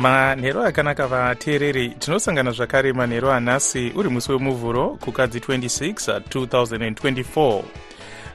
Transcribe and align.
manhero 0.00 0.64
akanaka 0.64 1.06
vateereri 1.06 1.88
tinosangana 1.88 2.50
zvakare 2.50 2.92
manhero 2.92 3.32
anhasi 3.32 3.92
uri 3.96 4.08
musi 4.08 4.32
wemuvhuro 4.32 4.88
kukadzi 4.88 5.38
26 5.38 6.18
2024 6.18 7.62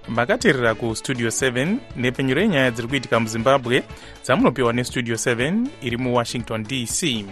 makateerera 0.07 0.75
kustudio 0.75 1.27
7 1.27 1.75
nepfenyuro 1.95 2.41
yenyaya 2.41 2.71
dziri 2.71 2.87
kuitika 2.87 3.19
muzimbabwe 3.19 3.83
dzamunopiwa 4.23 4.73
nestudio 4.73 5.15
7 5.15 5.67
iri 5.81 5.97
muwashington 5.97 6.63
dc 6.63 7.25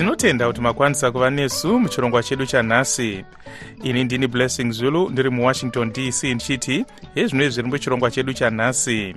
tinotenda 0.00 0.46
kuti 0.46 0.60
makwanisa 0.60 1.12
kuva 1.12 1.30
nesu 1.30 1.80
muchirongwa 1.80 2.22
chedu 2.22 2.46
chanhasi. 2.46 3.24
Ini 3.82 4.04
ndini 4.04 4.26
blessing 4.26 4.70
zulu 4.72 5.10
ndiri 5.10 5.30
muwashington 5.30 5.92
dc 5.92 6.24
ndichiti 6.24 6.84
hezvino 7.14 7.48
zviri 7.48 7.68
muchirongwa 7.68 8.10
chedu 8.10 8.32
chanhasi? 8.32 9.14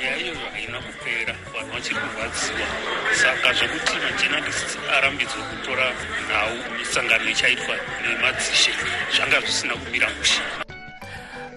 Nyaya 0.00 0.16
iyoyo 0.16 0.40
haina 0.52 0.78
kupera 0.78 1.34
vanhu 1.54 1.72
vachiri 1.72 2.00
kurwadziwa 2.00 2.66
saka 3.12 3.52
zvekuti 3.52 3.92
majenalists 3.92 4.78
arambidzwe 4.96 5.42
kutora 5.42 5.86
nhau 6.28 6.78
misangano 6.78 7.30
ichaitwa 7.30 7.74
nemadzishe 8.02 8.70
zvanga 9.16 9.40
zvisina 9.40 9.74
kumira 9.74 10.08
mushe 10.18 10.65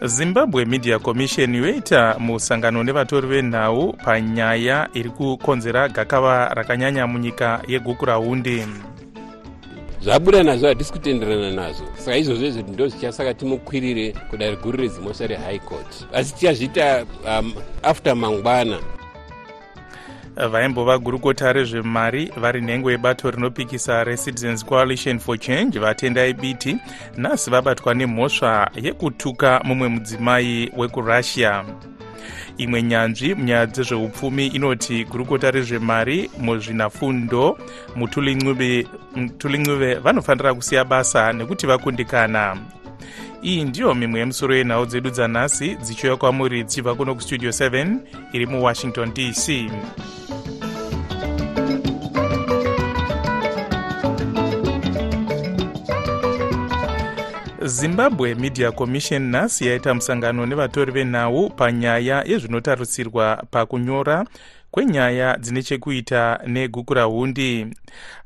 zimbabwe 0.06 0.66
media 0.66 1.00
commission 1.00 1.56
yoita 1.56 2.16
musangano 2.20 2.84
nevatori 2.84 3.28
venhau 3.28 3.94
panyaya 3.94 4.88
iri 4.94 5.10
kukonzera 5.10 5.90
gakava 5.90 6.54
rakanyanya 6.54 7.08
munyika 7.08 7.62
yeguku 7.68 8.06
rahundi. 8.06 8.66
Zvabuda 10.02 10.44
nazvo 10.44 10.68
hatisi 10.68 10.92
kutenderana 10.94 11.52
nazvo. 11.52 11.86
Saka 11.98 12.18
izvozvo 12.18 12.46
izvo 12.46 12.62
ndo 12.62 12.88
zvichasaka 12.88 13.34
timukwirire 13.34 14.12
kudare 14.30 14.56
guru 14.56 14.78
rezimosva 14.78 15.28
rehigh 15.28 15.60
court. 15.60 16.06
Asi 16.14 16.34
tichazviita 16.34 17.06
um, 17.26 17.54
after 17.84 18.16
mangwana 18.16 18.80
vaimbova 20.48 20.98
gurukota 20.98 21.54
rezvemari 21.54 22.32
vari 22.38 22.62
nhengo 22.62 22.92
yebato 22.92 23.32
rinopikisa 23.32 24.04
recitizens 24.04 24.66
coalition 24.66 25.20
for 25.20 25.38
change 25.40 25.80
vatendai 25.80 26.34
biti 26.34 26.78
nhasi 27.18 27.50
vabatwa 27.50 27.94
nemhosva 27.94 28.72
yekutuka 28.76 29.62
mumwe 29.64 29.88
mudzimai 29.88 30.72
wekurussia. 30.78 31.66
Imwe 32.58 32.84
nyanzvi 32.84 33.36
munyaya 33.36 33.66
dzezveupfumi 33.66 34.48
inoti 34.48 35.06
gurukota 35.06 35.52
rezvemari 35.52 36.32
muzvinafundo 36.40 37.58
mutulincuve 39.16 39.94
vanofanira 39.96 40.54
kusiya 40.54 40.86
basa 40.86 41.34
nekuti 41.34 41.68
vakundikana. 41.68 42.58
Iyi 43.44 43.64
ndiyo 43.64 43.96
mimwe 43.96 44.20
yemusoro 44.20 44.56
yenhau 44.56 44.86
dzedu 44.86 45.10
dzanhasi 45.10 45.76
dzichiuya 45.76 46.16
kwamuri 46.16 46.64
dzichibva 46.64 46.96
kuno 46.96 47.16
kustudio 47.16 47.50
7 47.50 47.98
iri 48.34 48.46
muwashington 48.46 49.14
dc 49.14 49.72
zimbabwe 57.66 58.36
media 58.36 58.72
commission 58.72 59.30
nhasi 59.30 59.68
yaita 59.68 59.94
musangano 59.94 60.46
nevatori 60.46 60.92
venhau 60.92 61.50
panyaya 61.50 62.24
yezvinotarisirwa 62.26 63.44
pakunyora 63.52 64.26
kwenyaya 64.72 65.38
dzine 65.38 65.64
chekuita 65.64 66.40
neguku 66.48 66.94
rahundi. 66.94 67.68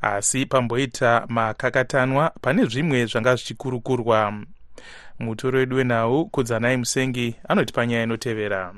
Asi 0.01 0.45
pamboita 0.45 1.25
makakatanwa 1.29 2.31
pane 2.41 2.65
zvimwe 2.65 3.05
zvanga 3.05 3.35
zvichikurukurwa 3.35 4.33
mutori 5.19 5.57
wedu 5.57 5.75
wenhau 5.75 6.25
kudzanai 6.25 6.77
musengi 6.77 7.35
anoti 7.47 7.73
panyaya 7.73 8.03
inotevera 8.03 8.73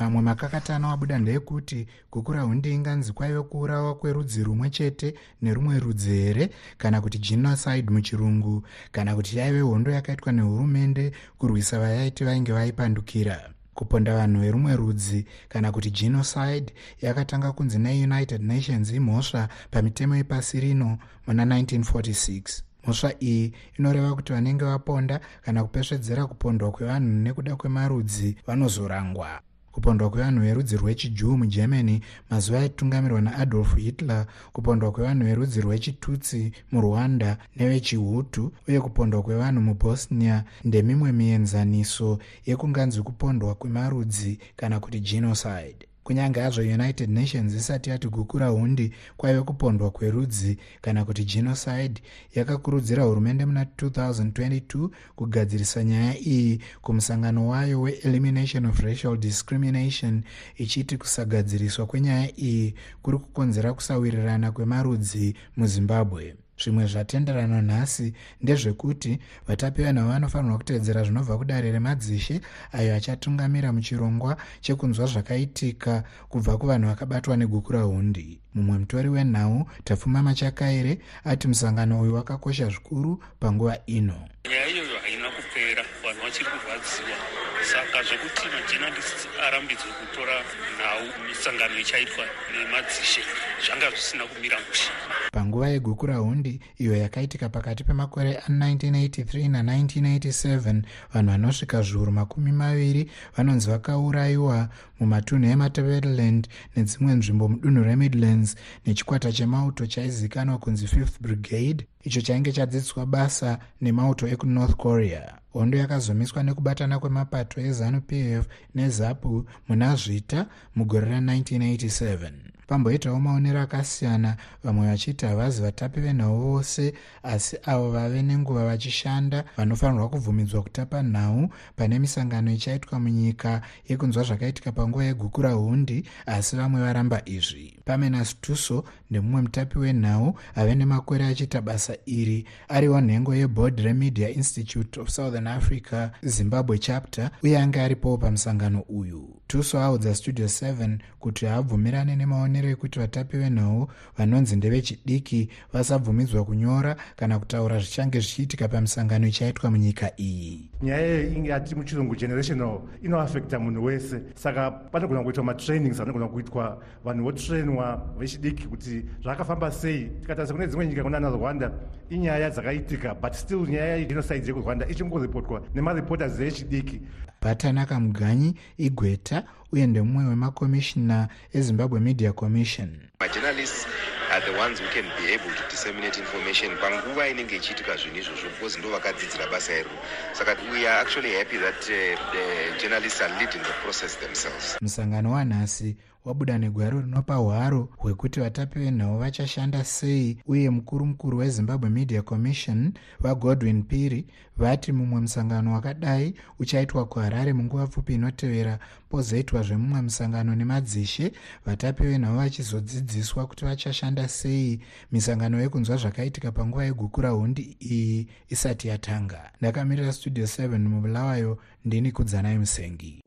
mamwe 0.00 0.22
makakatano 0.22 0.90
abuda 0.90 1.18
ndeyekuti 1.18 1.86
gukura 2.12 2.42
hundi 2.42 2.70
inganzi 2.74 3.12
kwaive 3.12 3.42
kuurawa 3.42 3.94
kwerudzi 3.94 4.42
rumwe 4.44 4.70
chete 4.70 5.14
nerumwe 5.42 5.78
rudzi 5.78 6.10
here? 6.10 6.50
Kana 6.78 7.00
kuti 7.00 7.18
genocide 7.18 7.90
muchirungu? 7.90 8.62
Kana 8.92 9.14
kuti 9.14 9.38
yaive 9.38 9.60
hondo 9.60 9.90
yakaitwa 9.90 10.32
nehurumende 10.32 11.12
kurwisa 11.38 11.78
vayaiti 11.78 12.24
vainge 12.24 12.52
vaipandukira? 12.52 13.50
Kuponda 13.74 14.14
vanhu 14.16 14.40
verumwe 14.40 14.76
rudzi? 14.76 15.26
Kana 15.48 15.72
kuti 15.72 15.90
genocide 15.90 16.72
yakatanga 17.02 17.52
kunzi 17.52 17.78
neunited 17.78 18.42
nations 18.42 18.92
imhosva 18.92 19.48
pamitemo 19.70 20.16
yepasi 20.16 20.60
rino 20.60 20.98
muna 21.26 21.44
1946 21.44 22.62
mhosva 22.84 23.12
iyi 23.22 23.52
inoreva 23.78 24.14
kuti 24.14 24.32
vanenge 24.32 24.64
vaponda 24.64 25.20
kana 25.42 25.64
kupesvedzera 25.64 26.26
kupondwa 26.26 26.70
kwevanhu 26.70 27.08
nekuda 27.08 27.56
kwemarudzi 27.56 28.36
vanozorangwa 28.46 29.40
kupondwa 29.78 30.10
kwevanhu 30.10 30.40
verudzi 30.42 30.76
rwechijuu 30.76 31.36
mugermany 31.36 32.00
mazuva 32.30 32.60
aitungamirwa 32.60 33.20
naadolf 33.20 33.76
hitler 33.76 34.26
kupondwa 34.52 34.92
kwevanhu 34.92 35.24
verudzi 35.24 35.60
rwechitutsi 35.60 36.52
murwanda 36.72 37.38
nevechihutu 37.56 38.52
uye 38.68 38.80
kupondwa 38.80 39.22
kwevanhu 39.22 39.60
mubosnia 39.62 40.44
ndemimwe 40.64 41.12
mienzaniso 41.12 42.18
yekunganzi 42.46 43.02
kupondwa 43.02 43.54
kwemarudzi 43.54 44.38
kana 44.56 44.80
kuti 44.80 45.00
genocide 45.00 45.88
kunyange 46.08 46.40
hazvo 46.40 46.62
united 46.62 47.10
nations 47.10 47.54
isati 47.54 47.90
yati 47.90 48.08
guku 48.08 48.38
rahundi 48.38 48.92
kwaive 49.16 49.42
kupondwa 49.42 49.90
kwerudzi 49.90 50.58
kana 50.80 51.04
kuti 51.04 51.24
genocide. 51.24 52.02
Yakakurudzira 52.34 53.02
hurumende 53.02 53.46
muna 53.46 53.64
2022 53.64 54.88
kugadzirisa 55.16 55.84
nyaya 55.84 56.18
iyi 56.18 56.60
kumusangano 56.82 57.48
wayo 57.48 57.80
weelimination 57.80 58.66
of 58.66 58.80
racial 58.80 59.16
discrimination 59.16 60.22
ichiti 60.56 60.96
kusagadziriswa 60.96 61.86
kwenyaya 61.86 62.40
iyi 62.40 62.74
kuri 63.02 63.18
kukonzera 63.18 63.72
kusawirirana 63.74 64.52
kwemarudzi 64.52 65.34
muzimbabwe 65.56 66.34
zvimwe 66.60 66.86
zvatenderana 66.86 67.62
nhasi 67.62 68.12
ndezvekuti 68.40 69.18
vatapi 69.48 69.82
vanhau 69.82 70.08
vanofanirwa 70.08 70.58
kutevedzera 70.58 71.04
zvinobva 71.04 71.38
kudare 71.38 71.72
remadzishe 71.72 72.40
ayo 72.72 72.94
achatungamira 72.94 73.72
muchirongwa 73.72 74.36
chekunzwa 74.60 75.06
zvakaitika 75.06 76.04
kubva 76.28 76.58
kuvanhu 76.58 76.88
vakabatwa 76.88 77.36
neguku 77.36 77.72
rahundi. 77.72 78.40
Mumwe 78.54 78.78
mutori 78.78 79.08
wenhau 79.08 79.66
tapfuma 79.84 80.22
machakaire 80.22 80.98
ati 81.24 81.48
musangano 81.48 82.00
uyu 82.00 82.14
wakakosha 82.14 82.68
zvikuru 82.68 83.22
panguva 83.40 83.78
ino. 83.86 84.28
Nyaya 84.48 84.68
iyoyo 84.68 84.98
haina 85.02 85.28
kupera 85.30 85.82
vanhu 86.04 86.22
vachiri 86.22 86.50
kurwadziwa 86.50 87.27
saka 87.72 88.02
zvekuti 88.02 88.44
majenalists 88.54 89.28
arambidzwe 89.46 89.90
kutora 89.98 90.36
nhau 90.78 91.02
misangano 91.28 91.78
ichaitwa 91.78 92.24
nemadzishe 92.52 93.20
zvanga 93.64 93.90
zvisina 93.90 94.24
kumira 94.24 94.58
mushe. 94.68 94.90
Panguva 95.32 95.68
yeguku 95.68 96.06
rahundi 96.06 96.60
iyo 96.78 96.96
yakaitika 96.96 97.48
pakati 97.48 97.84
pemakore 97.84 98.32
a1983 98.32 99.48
na1987 99.54 100.82
vanhu 101.14 101.30
vanosvika 101.30 101.82
zviuru 101.82 102.12
makumi 102.12 102.52
maviri 102.52 103.10
vanonzi 103.36 103.70
vakaurayiwa 103.70 104.68
mumatunhu 105.00 105.50
ematevereland 105.50 106.48
nedzimwe 106.76 107.14
nzvimbo 107.14 107.48
mudunhu 107.48 107.84
remidlands 107.84 108.56
nechikwata 108.86 109.32
chemauto 109.32 109.86
chaizivikanwa 109.86 110.58
kunzi 110.58 110.86
5th 110.86 111.20
brigade 111.20 111.86
icho 112.04 112.20
chainge 112.20 112.52
chadzidziswa 112.52 113.06
basa 113.06 113.58
nemauto 113.80 114.28
ekunorth 114.28 114.74
korea 114.74 115.38
hondo 115.58 115.78
yakazomiswa 115.78 116.42
nekubatana 116.42 116.98
kwemapato 116.98 117.56
ezanup 117.68 118.12
f 118.12 118.44
nezapu 118.74 119.32
muna 119.68 119.88
zvita 120.00 120.40
mugore 120.76 121.06
ra1987 121.10 122.57
pamboitawo 122.68 123.20
maonero 123.20 123.60
akasiyana. 123.60 124.36
Vamwe 124.64 124.86
vachiti 124.86 125.26
havazi 125.26 125.62
vatapi 125.62 126.00
venhau 126.00 126.40
vose 126.40 126.94
asi 127.22 127.56
avo 127.62 127.90
vave 127.90 128.22
nenguva 128.22 128.64
vachishanda 128.64 129.44
vanofanirwa 129.56 130.08
kubvumidzwa 130.08 130.62
kutapa 130.62 131.02
nhau. 131.02 131.48
Pane 131.76 131.98
misangano 131.98 132.52
ichaitwa 132.52 133.00
munyika 133.00 133.60
yekunzwa 133.88 134.22
zvakaitika 134.24 134.72
panguva 134.72 135.04
yeguku 135.04 135.42
rahundi 135.42 136.04
asi 136.26 136.56
vamwe 136.56 136.80
varamba 136.80 137.22
izvi. 137.24 137.74
Pamenas 137.84 138.40
tuso 138.40 138.84
ndemumwe 139.10 139.42
mutapi 139.42 139.78
wenhau 139.78 140.34
ave 140.54 140.74
nemakore 140.74 141.24
achiita 141.24 141.60
basa 141.60 141.96
iri 142.06 142.46
ariwo 142.68 143.00
nhengo 143.00 143.34
yeboard 143.34 143.80
remedia 143.80 144.28
institute 144.28 145.00
of 145.00 145.08
southern 145.08 145.46
africa 145.46 146.08
zimbabwe 146.22 146.78
chapter 146.78 147.30
uye 147.42 147.58
anga 147.58 147.84
aripowo 147.84 148.18
pamusangano 148.18 148.80
uyu. 148.80 149.34
Tuso 149.46 149.80
audza 149.80 150.14
studio 150.14 150.46
7 150.46 150.98
kuti 151.18 151.46
haabvumirane 151.46 152.16
nemaonero 152.16 152.57
kodzero 152.58 152.68
yekuti 152.68 152.98
vatapi 152.98 153.36
venhau 153.36 153.88
vanonzi 154.18 154.56
ndevechidiki 154.56 155.48
vasabvumidzwa 155.72 156.44
kunyora 156.44 156.96
kana 157.16 157.38
kutaura 157.38 157.78
zvichange 157.78 158.20
zvichiitika 158.20 158.68
pamisangano 158.68 159.26
ichaitwa 159.26 159.70
munyika 159.70 160.10
iyi. 160.16 160.70
Nyaya 160.82 161.22
inge 161.22 161.50
yati 161.50 161.74
muchirungu 161.74 162.14
generational 162.14 162.80
inoafekta 163.02 163.58
munhu 163.58 163.84
wese. 163.84 164.20
Saka 164.34 164.70
panogona 164.70 165.22
kuitwa 165.22 165.44
matrainings 165.44 166.00
anogona 166.00 166.28
kuitwa 166.28 166.82
vanhu 167.04 167.24
votrainwa 167.24 168.14
vechidiki 168.18 168.66
kuti 168.66 169.04
zvakafamba 169.22 169.70
sei. 169.70 170.10
Tikatarisa 170.20 170.54
kune 170.54 170.66
dzimwe 170.66 170.86
nyika 170.86 171.02
kuna 171.02 171.20
narwanda 171.20 171.72
inyaya 172.10 172.50
dzakaitika 172.50 173.14
but 173.14 173.32
still 173.32 173.68
nyaya 173.68 173.96
yegenocide 173.96 174.46
yekurwanda 174.46 174.86
ichingoripotwa 174.88 175.62
nemareporters 175.74 176.40
echidiki 176.40 177.00
batanaka 177.42 178.00
muganyi 178.00 178.54
igweta 178.78 179.42
uye 179.72 179.86
ndemumwe 179.86 180.24
wemakomishina 180.28 181.28
ezimbabwe 181.54 182.00
media 182.00 182.32
commission. 182.32 182.88
Majournalists 183.20 183.86
are 184.30 184.40
the 184.52 184.58
ones 184.60 184.80
who 184.80 184.88
can 184.88 185.04
be 185.18 185.34
able 185.34 185.50
to 185.54 185.62
disseminate 185.70 186.20
information 186.20 186.76
panguva 186.76 187.28
inenge 187.28 187.56
ichiitika 187.56 187.96
zvinhu 187.96 188.18
izvozvo 188.18 188.48
because 188.50 188.78
ndo 188.78 188.90
vakadzidzira 188.90 189.46
basa 189.46 189.72
iroro. 189.72 189.96
Saka 190.32 190.56
we 190.72 190.86
are 190.88 191.00
actually 191.00 191.32
happy 191.34 191.58
that 191.58 191.80
uh, 191.82 192.32
the 192.32 192.80
journalists 192.82 193.20
are 193.20 193.32
leading 193.38 193.62
the 193.62 193.74
process 193.84 194.18
themselves. 194.18 194.76
Musangano 194.80 195.32
wanhasi 195.32 195.96
wabuda 196.28 196.58
negwaro 196.58 197.00
rinopa 197.00 197.34
hwaro 197.34 197.88
hwekuti 197.96 198.40
vatapi 198.40 198.78
venhau 198.78 199.18
vachashanda 199.18 199.84
sei 199.84 200.38
uye 200.46 200.70
mukuru 200.70 201.06
mukuru 201.06 201.38
wezimbabwe 201.38 201.90
media 201.90 202.22
commission 202.22 202.92
vagodwin 203.20 203.82
piri 203.82 204.26
vati 204.56 204.92
mumwe 204.92 205.20
musangano 205.20 205.72
wakadai 205.72 206.34
uchaitwa 206.58 207.04
kuharare 207.06 207.52
munguva 207.52 207.86
pfupi 207.86 208.14
inotevera 208.14 208.78
pozoitwa 209.10 209.62
zvemumwe 209.62 210.02
musangano 210.02 210.54
nemadzishe 210.54 211.32
vatapi 211.66 212.02
venhau 212.02 212.36
vachizodzidziswa 212.36 213.46
kuti 213.46 213.64
vachashanda 213.64 214.28
sei. 214.28 214.80
Misangano 215.12 215.60
yekunzwa 215.60 215.96
zvakaitika 215.96 216.52
panguva 216.52 216.84
yegukura 216.84 217.30
hundi 217.30 217.76
iyi 217.80 218.28
isati 218.48 218.88
yatanga. 218.88 219.50
Ndakamirira 219.60 220.12
studio 220.12 220.44
7 220.44 220.78
mubulawayo 220.78 221.58
ndini 221.84 222.12
kudzanai 222.12 222.58
musengi 222.58 223.22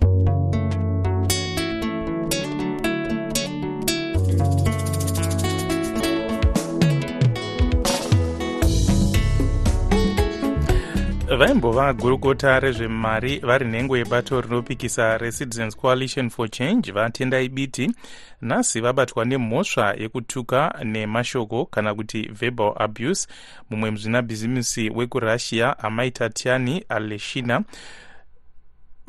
vaimbova 11.42 11.94
gurukota 11.94 12.60
rezvemari 12.60 13.40
vari 13.40 13.66
nhengo 13.66 13.98
yebato 13.98 14.42
rinopikisa 14.42 15.18
recitizens 15.18 15.78
coalition 15.78 16.30
for 16.30 16.50
change 16.50 16.92
vatendai 16.92 17.50
biti 17.50 17.92
nhasi 18.42 18.82
vabatwa 18.82 19.26
nemhosva 19.26 19.94
yekutuka 19.94 20.76
nemashoko 20.84 21.66
kana 21.66 21.96
kuti 21.96 22.30
verbal 22.32 22.74
abuse. 22.78 23.28
Mumwe 23.70 23.92
muzvinabhizimisi 23.92 24.90
wekurussia 24.90 25.80
amai 25.80 26.12
tatiani 26.12 26.86
aleshina 26.90 27.62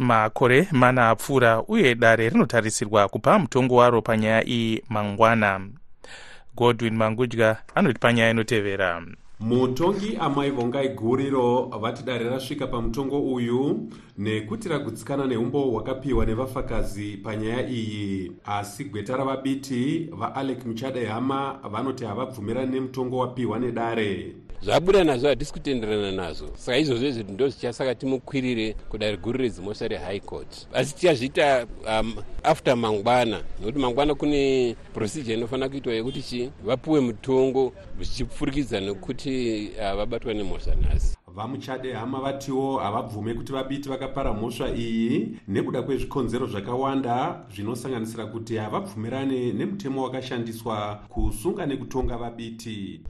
makore 0.02 0.68
mana 0.72 1.08
apfuura 1.08 1.62
uye 1.68 1.94
dare 1.94 2.28
rinotarisirwa 2.28 3.08
kupa 3.08 3.38
mutongo 3.38 3.74
waro 3.76 4.02
panyaya 4.02 4.48
iyi 4.48 4.82
mangwana. 4.88 5.60
Godwin 6.56 6.94
mangudya 6.96 7.56
anoti 7.74 7.98
panyaya 7.98 8.30
inotevera. 8.30 9.02
Mutongi 9.40 10.16
amai 10.20 10.50
vongai 10.50 10.88
guriro 10.88 11.70
vati 11.80 12.02
dare 12.02 12.24
rasvika 12.28 12.66
pamutongo 12.66 13.20
uyu 13.20 13.90
nekuti 14.18 14.68
ragutsikana 14.68 15.26
neumbo 15.26 15.62
hwakapiwa 15.70 16.26
nevafakazi 16.26 17.16
panyaya 17.16 17.68
iyi. 17.68 18.32
Asi 18.44 18.84
gweta 18.84 19.16
ravabiti 19.16 20.10
vaalec 20.12 20.66
muchade 20.66 21.06
hama 21.06 21.58
vanoti 21.70 22.04
havabvumirani 22.04 22.70
nemutongo 22.72 23.18
wapiwa 23.18 23.58
nedare 23.58 24.32
zvabuda 24.62 25.04
nazvo 25.04 25.28
hatisi 25.28 25.52
kutenderana 25.52 26.12
nazvo. 26.12 26.48
Saka 26.56 26.78
izvozvo 26.78 27.06
izvi 27.06 27.24
ndo 27.24 27.48
zvichasaka 27.48 27.94
timukwirire 27.94 28.74
kudare 28.88 29.16
guru 29.16 29.38
redzimosva 29.38 29.88
rehigh 29.88 30.24
court. 30.24 30.66
Asi 30.72 30.94
tichazviita 30.94 31.66
um, 31.86 32.14
after 32.42 32.76
mangwana 32.76 33.42
nekuti 33.60 33.78
mangwana 33.78 34.14
kune 34.14 34.76
procedure 34.94 35.34
inofanira 35.34 35.68
kuitwa 35.68 35.92
yekuti 35.92 36.22
chi 36.22 36.50
vapiwe 36.64 37.00
mutongo 37.00 37.72
zvichipfurikidza 38.00 38.80
nekuti 38.80 39.70
uh, 39.78 39.96
vabatwa 39.96 40.34
nemhosva 40.34 40.74
nhasi. 40.74 41.16
Vamuchade 41.34 41.92
hama 41.92 42.20
vatiwo 42.20 42.78
havabvume 42.78 43.34
kuti 43.34 43.52
vabiti 43.52 43.88
vakapara 43.88 44.32
mhosva 44.32 44.70
iyi. 44.70 45.38
Nekuda 45.48 45.82
kwezvikonzero 45.82 46.46
zvakawanda 46.46 47.44
zvinosanganisira 47.54 48.26
kuti 48.26 48.56
havabvumirane 48.56 49.52
nemutemo 49.52 50.02
wakashandiswa 50.02 51.00
kusunga 51.08 51.66
nekutonga 51.66 52.16
vabiti 52.16 53.00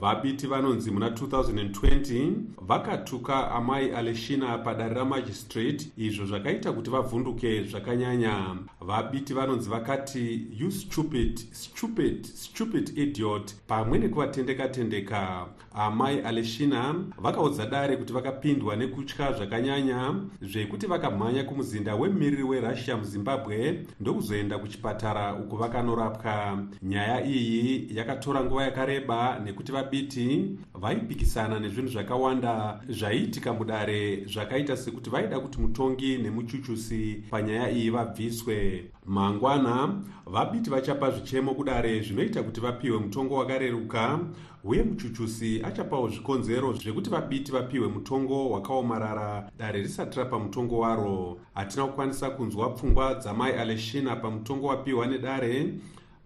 vabiti 0.00 0.46
vanonzi 0.46 0.90
muna 0.90 1.08
2020 1.08 2.32
vakatuka 2.60 3.50
amai 3.50 3.90
aleshina 3.90 4.58
padare 4.58 4.94
ramajistrate 4.94 5.86
izvo 5.96 6.26
zvakaita 6.26 6.72
kuti 6.72 6.90
vavhunduke 6.90 7.62
zvakanyanya. 7.64 8.56
Vabiti 8.80 9.34
vanonzi 9.34 9.70
vakati 9.70 10.46
you 10.58 10.70
stupid 10.70 11.38
stupid 11.52 12.26
stupid 12.26 12.98
idiot 12.98 13.54
pamwe 13.66 13.98
nekuvatendeka-tendeka 13.98 15.46
amai 15.74 16.20
aleshina 16.20 16.94
vakaudza 17.18 17.66
dare 17.66 17.96
kuti 17.96 18.12
vakapindwa 18.12 18.76
nekutya 18.76 19.32
zvakanyanya 19.32 20.14
zvekuti 20.42 20.86
vakamhanya 20.86 21.44
kumuzinda 21.44 21.94
wemumiriri 21.94 22.42
werussia 22.42 22.96
muzimbabwe 22.96 23.86
ndokuzoenda 24.00 24.58
kuchipatara 24.58 25.34
uku 25.34 25.56
vakanorapwa. 25.56 26.58
Nyaya 26.82 27.26
iyi 27.26 27.88
yakatora 27.96 28.44
nguva 28.44 28.64
yakareba 28.64 29.40
nekuti 29.44 29.72
vabiti 29.86 30.58
vaipikisana 30.74 31.60
nezvinhu 31.60 31.88
zvakawanda 31.88 32.80
zvaiitika 32.88 33.52
mudare 33.52 34.24
zvakaita 34.26 34.76
sekuti 34.76 35.10
vaida 35.10 35.40
kuti 35.40 35.60
mutongi 35.60 36.18
nemuchuchusi 36.18 37.22
panyaya 37.30 37.70
iyi 37.70 37.90
vabviswe. 37.90 38.84
Mangwana 39.06 40.02
vabiti 40.26 40.70
vachapa 40.70 41.10
zvichemo 41.10 41.54
kudare 41.54 42.00
zvinoita 42.00 42.42
kuti 42.42 42.60
vapiwe 42.60 42.98
mutongo 42.98 43.34
wakareruka 43.34 44.18
uye 44.64 44.82
muchuchusi 44.82 45.62
achapawo 45.64 46.08
zvikonzero 46.08 46.72
zvekuti 46.72 47.10
vabiti 47.10 47.52
vapiwe 47.52 47.88
mutongo 47.88 48.50
wakaomarara. 48.50 49.50
Dare 49.58 49.82
risati 49.82 50.18
rapa 50.18 50.38
mutongo 50.38 50.78
waro. 50.78 51.38
Hatina 51.54 51.86
kukwanisa 51.86 52.30
kunzwa 52.30 52.70
pfungwa 52.70 53.14
dzamai 53.14 53.52
aleshina 53.52 54.16
pamutongo 54.16 54.66
wapiwa 54.66 55.06
nedare 55.06 55.72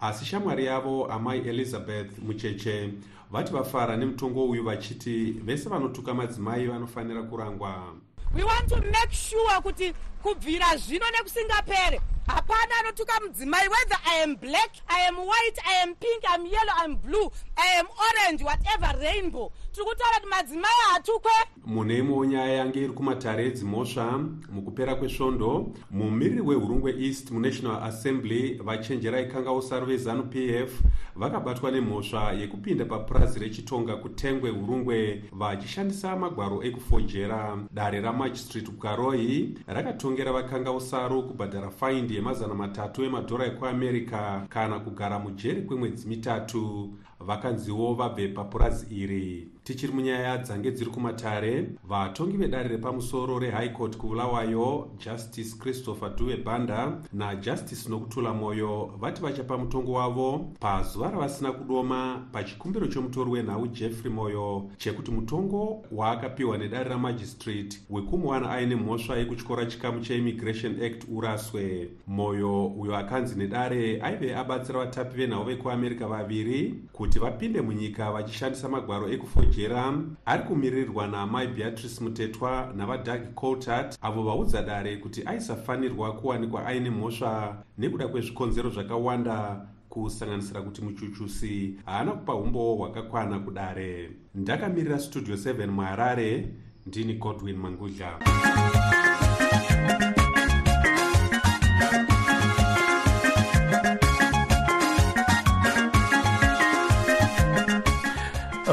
asi 0.00 0.24
shamwari 0.24 0.64
yavo 0.64 1.06
amai 1.06 1.38
elizabeth 1.38 2.18
mucheche 2.18 2.92
vati 3.30 3.52
vafara 3.52 3.96
nemutongo 3.96 4.48
uyu 4.48 4.64
vachiti 4.64 5.32
vese 5.44 5.68
vanotuka 5.68 6.14
madzimai 6.14 6.66
vanofanira 6.66 7.22
kurangwa. 7.22 7.94
We 8.34 8.44
want 8.44 8.68
to 8.68 8.76
make 8.76 9.12
sure 9.12 9.60
kuti 9.62 9.94
kubvira 10.22 10.76
zvino 10.76 11.04
nekusingapere 11.10 12.00
hapana 12.30 12.74
anotuka 12.80 13.20
mudzimai 13.20 13.68
whether 13.68 13.98
i 14.04 14.22
am 14.22 14.36
black 14.36 14.70
i 14.88 15.06
am 15.08 15.16
white 15.18 15.60
i 15.64 15.82
am 15.82 15.94
pink 15.94 16.22
iam 16.24 16.46
yellow 16.46 16.74
iam 16.82 16.96
blue 16.96 17.30
i 17.56 17.78
am 17.80 17.86
orange 18.08 18.44
whatever 18.44 18.98
rainbow. 19.00 19.52
Tiri 19.72 19.86
kutaura 19.86 20.14
kuti 20.20 20.26
madzimai 20.30 20.70
hatukwe 20.92 21.30
mune 21.66 21.98
imwewo 21.98 22.24
nyaya 22.24 22.52
yange 22.52 22.78
iri 22.80 22.92
kumatare 22.92 23.46
edzimhosva 23.46 24.18
mukupera 24.52 24.94
kwesvondo. 24.94 25.72
Mumiriri 25.90 26.40
wehurungwe 26.40 26.94
east 26.98 27.30
munational 27.30 27.82
assembly 27.82 28.54
vachenjerai 28.64 29.26
kangausaru 29.28 29.86
vezanup 29.86 30.34
f 30.36 30.70
vakabatwa 31.16 31.70
nemhosva 31.70 32.32
yekupinda 32.32 32.84
papurazi 32.84 33.38
rechitonga 33.38 33.96
kutengwe 33.96 34.50
hurungwe 34.50 35.24
vachishandisa 35.32 36.16
magwaro 36.16 36.62
ekufojera 36.62 37.58
dare 37.70 38.00
ramajistrate 38.00 38.66
kukaroi 38.66 39.58
rakatongera 39.66 40.32
vakangausaru 40.32 41.22
kubhadhara 41.22 41.70
faindi 41.70 42.19
yemazana 42.20 42.54
matatu 42.54 43.04
emadhora 43.04 43.46
ekuamerica 43.46 44.46
kana 44.48 44.78
kugara 44.80 45.18
mujeri 45.18 45.62
kwemwedzi 45.62 46.08
mitatu 46.08 46.94
vakanziwo 47.20 47.94
vabve 47.94 48.28
papurazi 48.28 48.86
iri 48.94 49.48
tichiri 49.64 49.92
munyaya 49.92 50.38
dzange 50.38 50.70
dziri 50.70 50.90
kumatare 50.90 51.66
vatongi 51.88 52.36
vedare 52.36 52.68
repamusoro 52.68 53.38
rehigh 53.38 53.72
court 53.72 53.96
kubulawayo 53.96 54.90
justice 54.98 55.56
christopher 55.58 56.16
duve 56.16 56.36
banda 56.36 56.92
najustice 57.12 57.88
nokutula 57.88 58.32
mwoyo 58.32 58.94
vati 59.00 59.22
vachapa 59.22 59.58
mutongo 59.58 59.92
wavo 59.92 60.52
pazuva 60.60 61.10
ravasina 61.10 61.52
kudoma 61.52 62.26
pachikumbiro 62.32 62.86
chomutori 62.86 63.30
wenhau 63.30 63.66
jeffrey 63.68 64.12
moyo 64.12 64.70
chekuti 64.76 65.10
mutongo 65.10 65.82
waakapiwa 65.92 66.58
nedare 66.58 66.88
ramajistrate 66.90 67.80
wekumuwana 67.90 68.50
aine 68.50 68.76
mhosva 68.76 69.16
yekutyora 69.16 69.66
chikamu 69.66 70.00
cheimmigration 70.00 70.82
act 70.84 71.04
uraswe. 71.12 71.88
Moyo 72.06 72.66
uyo 72.66 72.96
akanzi 72.96 73.38
nedare 73.38 74.02
aive 74.02 74.36
abatsira 74.36 74.78
vatapi 74.78 75.16
venhau 75.16 75.44
vekuamerica 75.44 76.06
vaviri 76.08 76.74
kuti 76.92 77.18
vapinde 77.18 77.60
munyika 77.60 78.12
vachishandisa 78.12 78.68
magwaro 78.68 79.08
ekufojera 79.50 79.94
ari 80.26 80.42
kumiririrwa 80.42 81.06
naamai 81.06 81.48
beatrice 81.48 82.00
mutetwa 82.00 82.72
navadhag 82.76 83.34
coltart 83.34 83.98
avo 84.02 84.22
vaudza 84.22 84.62
dare 84.62 84.96
kuti 84.96 85.22
aisafanirwa 85.26 86.12
kuwanikwa 86.12 86.66
aine 86.66 86.90
mhosva 86.90 87.64
nekuda 87.78 88.08
kwezvikonzero 88.08 88.70
zvakawanda 88.70 89.66
kusanganisira 89.88 90.62
kuti 90.62 90.82
muchuchusi 90.82 91.74
haana 91.84 92.12
kupa 92.12 92.34
umbo 92.34 92.74
hwakakwana 92.74 93.38
kudare. 93.38 94.10
Ndakamirira 94.34 94.98
studio 94.98 95.34
7 95.36 95.66
muharare 95.66 96.54
ndini 96.86 97.14
godwin 97.14 97.56
mangudla 97.56 98.18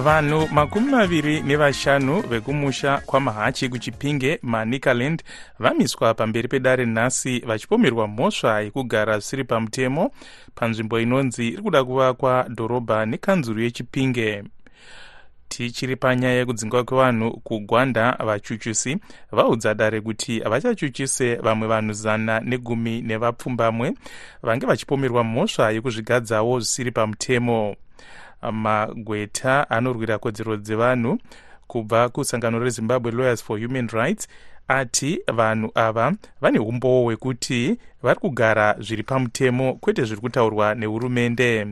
vanhu 0.02 0.48
makumi 0.52 0.92
maviri 0.92 1.42
nevashanu 1.42 2.22
vekumusha 2.22 2.98
kwamahachi 3.06 3.70
kuchipinge 3.70 4.40
manikaland 4.42 5.24
vamiswa 5.60 6.14
pamberi 6.14 6.48
pedare 6.48 6.86
nhasi 6.86 7.40
vachipomerwa 7.40 8.08
mhosva 8.08 8.62
yekugara 8.62 9.20
zvisiri 9.20 9.44
pamutemo. 9.44 10.12
Panzvimbo 10.56 11.00
inonzi 11.00 11.48
iri 11.48 11.62
kuda 11.62 11.84
kuvakwa 11.84 12.46
dhorobha 12.50 13.06
nekanzuru 13.06 13.62
yechipinge. 13.62 14.44
Tichiri 15.48 15.96
panyaya 15.96 16.34
yekudzingwa 16.36 16.84
kwevanhu 16.84 17.32
kugwanda 17.32 18.12
vachuchusi 18.26 18.98
vaudza 19.32 19.74
dare 19.74 20.02
kuti 20.02 20.40
havachachuchise 20.40 21.36
vamwe 21.36 21.68
vanhu 21.68 21.94
zana 21.94 22.40
negumi 22.40 23.02
nevapfumbamwe 23.02 23.94
vange 24.44 24.66
vachipomerwa 24.66 25.24
mhosva 25.24 25.72
yekuzvigadzawo 25.72 26.60
zvisiri 26.60 26.92
pamutemo 26.92 27.76
magweta 28.52 29.70
anorwira 29.70 30.18
kodzero 30.18 30.58
dzevanhu 30.58 31.18
kubva 31.68 32.10
kusangano 32.10 32.60
rezimbabwe 32.60 33.12
lawyers 33.12 33.44
for 33.44 33.60
human 33.60 33.88
rights 33.88 34.28
ati 34.68 35.20
vanhu 35.34 35.72
ava 35.76 36.14
vane 36.42 36.60
umbowo 36.60 37.04
hwekuti 37.04 37.78
vari 38.04 38.20
kugara 38.20 38.76
zviri 38.80 39.04
pamutemo 39.04 39.74
kwete 39.74 40.04
zviri 40.04 40.22
kutaurwa 40.22 40.76
nehurumende. 40.76 41.68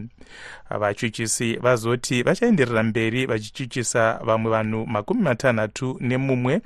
Vachuchisi 0.80 1.56
vazoti 1.56 2.24
vachaenderera 2.24 2.84
mberi 2.84 3.26
vachichuchisa 3.26 4.20
vamwe 4.24 4.52
vanhu 4.52 4.86
makumi 4.86 5.22
matanhatu 5.22 5.98
nemumwe 6.02 6.62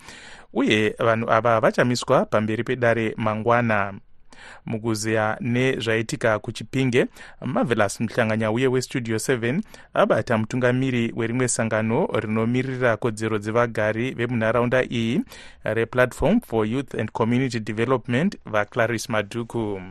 uye 0.53 0.96
vanhu 1.00 1.32
ava 1.32 1.60
vachamiswa 1.60 2.25
pamberi 2.25 2.63
pedare 2.63 3.13
mangwana 3.18 3.94
mukuziya 4.65 5.38
nezvaitika 5.41 6.39
kuchipinge 6.39 7.05
marvelous 7.46 8.00
muhlanganya 8.01 8.51
uye 8.51 8.67
westudio 8.67 9.15
7 9.17 9.62
abata 9.93 10.38
mutungamiri 10.38 11.13
werimwe 11.15 11.48
sangano 11.48 12.08
rinomirira 12.19 12.98
kodzero 12.98 13.38
dzevagari 13.38 14.12
vemunharaunda 14.12 14.84
iyi 14.84 15.22
replatform 15.63 16.39
for 16.41 16.67
youth 16.67 16.96
and 16.96 17.12
community 17.12 17.60
development 17.60 18.38
vaclaris 18.46 19.10
madhuku 19.10 19.81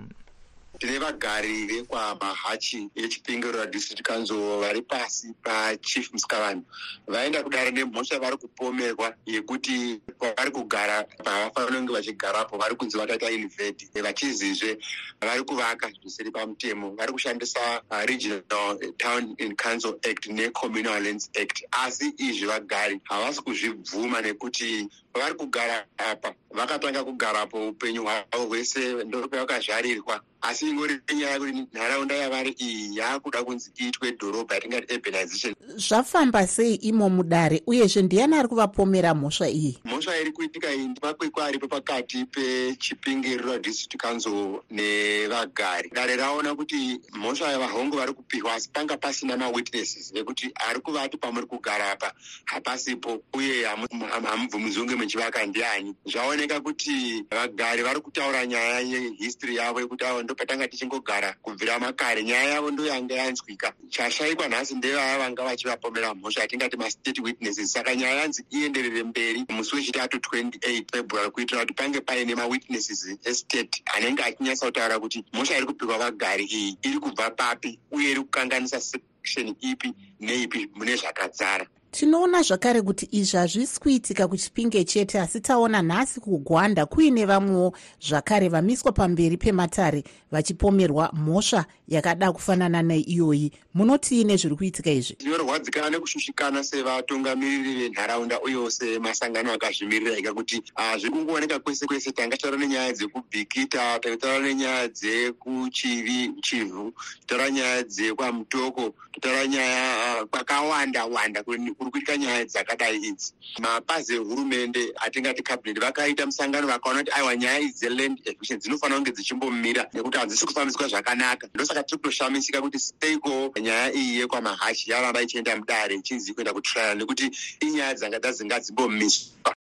tine 0.78 0.98
vagari 0.98 1.66
vekwamahachi 1.66 2.90
echipingiro 2.94 3.52
radistrict 3.52 4.02
council 4.02 4.60
vari 4.60 4.82
pasi 4.82 5.34
pachief 5.42 6.12
musikavani 6.12 6.62
vaenda 7.06 7.42
kudare 7.42 7.70
nemhosva 7.70 8.18
vari 8.18 8.36
kupomerwa 8.36 9.14
yekuti 9.26 10.00
pavari 10.18 10.50
kugara 10.50 11.04
pavafanira 11.24 11.78
kunge 11.78 11.92
vachigarapo 11.92 12.58
vari 12.58 12.76
kunzi 12.76 12.98
vakaita 12.98 13.30
inved 13.30 13.76
vachizizve 14.02 14.78
vari 15.20 15.42
kuvaka 15.42 15.90
zvisiri 15.90 16.30
pamutemo. 16.30 16.90
Vari 16.96 17.12
kushandisa 17.12 17.82
uh, 17.90 18.04
regional 18.06 18.78
town 18.98 19.36
and 19.40 19.56
council 19.58 19.98
act 20.08 20.28
necommunal 20.28 21.02
lands 21.02 21.30
act. 21.40 21.64
Asi 21.72 22.12
izvi 22.18 22.46
vagari 22.46 23.00
havasi 23.04 23.42
kuzvibvuma 23.42 24.20
nekuti 24.20 24.88
pavari 25.12 25.34
kugara 25.34 25.86
apa 25.98 26.34
vakatanga 26.50 27.04
kugarapo 27.04 27.68
upenyu 27.68 28.02
hwavo 28.02 28.46
hwese 28.48 29.04
ndopavakazvarirwa 29.04 30.20
asi 30.40 30.68
ingori 30.68 31.00
nyaya 31.14 31.32
yekuti 31.32 31.66
nharaunda 31.72 32.14
yavari 32.14 32.50
iyi 32.58 32.96
yaakuda 32.96 33.44
kunzi 33.44 33.72
iitwe 33.80 34.10
dhorobha 34.10 34.54
yatingati 34.54 34.94
urbanization. 34.94 35.54
Zvafamba 35.76 36.46
sei 36.46 36.74
imo 36.74 37.08
mudare? 37.10 37.62
Uyezve 37.66 38.02
ndiani 38.02 38.34
ari 38.36 38.48
kuvapomera 38.48 39.14
mhosva 39.14 39.48
iyi? 39.48 39.78
Mhosva 39.84 40.18
iri 40.18 40.32
kuitika 40.32 40.74
iyi 40.74 40.88
ndimakwekwe 40.88 41.42
aripo 41.42 41.68
pakati 41.68 42.24
pechipingi 42.24 43.36
rural 43.36 43.60
district 43.60 44.02
council 44.02 44.60
nevagari. 44.70 45.90
Dare 45.90 46.16
raona 46.16 46.54
kuti 46.54 47.00
mhosva 47.12 47.52
yavahongo 47.52 47.96
vari 47.96 48.12
kupiwa 48.12 48.54
asi 48.54 48.70
panga 48.72 48.96
pasina 48.96 49.36
mawitnesses 49.36 50.12
nekuti 50.12 50.52
ari 50.54 50.80
kuvati 50.80 51.16
pamuri 51.16 51.46
kugara 51.46 51.92
apa. 51.92 52.12
Hapasipo 52.44 53.22
uye 53.34 53.66
hamubvumidzwi 53.66 54.86
kunge 55.08 55.24
muchivaka 55.24 55.46
ndiani 55.46 55.94
zvaoneka 56.06 56.60
kuti 56.60 57.24
vagari 57.30 57.82
vari 57.82 58.00
kutaura 58.00 58.46
nyaya 58.46 58.80
yehistory 58.80 59.56
yavo 59.56 59.80
yekuti 59.80 60.04
avo 60.04 60.22
ndo 60.22 60.34
patanga 60.34 60.68
tichingogara 60.68 61.32
kubvira 61.42 61.78
makare 61.78 62.22
nyaya 62.22 62.50
yavo 62.50 62.70
ndo 62.70 62.86
yanga 62.86 63.14
yanzwika. 63.14 63.72
Chashayikwa 63.88 64.48
nhasi 64.48 64.74
ndevaya 64.74 65.18
vanga 65.18 65.44
vachivapomera 65.44 66.14
mhosva 66.14 66.40
yatingati 66.42 66.76
mastate 66.76 67.20
witnesses 67.20 67.72
saka 67.72 67.96
nyaya 67.96 68.14
yanzi 68.14 68.44
ienderere 68.50 69.02
mberi 69.02 69.44
musi 69.48 69.76
wechitatu 69.76 70.16
28 70.16 70.84
february 70.92 71.30
kuitira 71.30 71.60
kuti 71.60 71.74
pange 71.74 72.00
paine 72.00 72.34
mawitnesses 72.34 73.18
estate 73.24 73.82
anenge 73.96 74.22
achinyatsa 74.22 74.66
kutaura 74.66 74.98
kuti 74.98 75.24
mhosva 75.32 75.56
iri 75.56 75.66
kupiwa 75.66 75.98
vagari 75.98 76.44
iyi 76.44 76.78
iri 76.82 76.98
kubva 76.98 77.30
papi 77.30 77.78
uye 77.90 78.10
iri 78.10 78.20
kukanganisa 78.20 78.80
section 78.80 79.54
ipi 79.60 79.92
neipi 80.20 80.70
mune 80.74 80.96
zvakadzara 80.96 81.66
tinoona 81.98 82.42
zvakare 82.42 82.82
kuti 82.82 83.08
izvi 83.10 83.38
hazvisi 83.38 83.80
kuitika 83.80 84.28
kuchipinge 84.28 84.84
chete 84.84 85.20
asi 85.20 85.40
taona 85.40 85.82
nhasi 85.82 86.20
kugwanda 86.20 86.86
kuine 86.86 87.26
vamwewo 87.26 87.76
zvakare 88.00 88.48
vamiswa 88.48 88.92
pamberi 88.92 89.36
pematare 89.36 90.04
vachipomerwa 90.32 91.10
mhosva 91.12 91.64
yakada 91.88 92.32
kufanana 92.32 92.82
neiyoyi. 92.82 93.52
Munotiine 93.74 94.36
zviri 94.36 94.56
kuitika 94.56 94.90
izvi? 94.90 95.14
Tinorwadzikana 95.14 95.90
nekushushikana 95.90 96.64
sevatungamiriri 96.64 97.74
venharaunda 97.74 98.40
uyewo 98.40 98.70
semasangano 98.70 99.52
akazvimirira 99.52 100.18
ika 100.18 100.34
kuti 100.34 100.62
zviri 100.98 101.10
kungooneka 101.10 101.58
kwese 101.58 101.86
kwese. 101.86 102.12
Tanga 102.12 102.36
taura 102.36 102.56
nenyaya 102.58 102.92
dzekubhikita 102.92 103.98
tataura 103.98 104.38
nenyaya 104.38 104.88
dzekuchivi 104.88 106.32
chivhu 106.42 106.92
totaura 107.20 107.50
nyaya 107.50 107.82
dzekwamutoko 107.82 108.94
totaura 109.12 109.46
nyaya 109.46 110.24
kwakawanda 110.26 111.06
wanda 111.06 111.42
kuri 111.42 111.58
kuitika 111.90 112.16
nyaya 112.16 112.44
dzakadai 112.44 112.96
idzi. 112.96 113.34
Mapazi 113.58 114.14
ehurumende 114.14 114.92
atingati 114.96 115.42
cabinet 115.42 115.80
vakaita 115.80 116.26
musangano 116.26 116.66
vakaona 116.66 116.98
kuti 116.98 117.12
aiwa 117.12 117.36
nyaya 117.36 117.58
idzi 117.60 117.74
dzeland 117.78 118.18
acquisition 118.28 118.58
dzinofanira 118.58 118.96
kunge 118.98 119.12
dzichimbomira 119.12 119.86
nekuti 119.92 120.18
hadzisi 120.18 120.46
kufambiswa 120.46 120.88
zvakanaka. 120.88 121.48
Ndosaka 121.54 121.82
tiri 121.82 121.98
kutoshamisika 121.98 122.60
kuti 122.62 122.78
seiko 122.78 123.52
nyaya 123.60 123.92
iyi 123.92 124.18
yekwamahashi 124.20 124.90
yaramba 124.90 125.22
ichienda 125.22 125.56
mudare 125.56 125.94
ichinzi 125.94 126.34
kuenda 126.34 126.52
kutrial 126.52 126.96
nekuti 126.98 127.30
inyaya 127.60 127.94
dzanga 127.94 128.18
dzadzingadzimbomiswa 128.18 129.54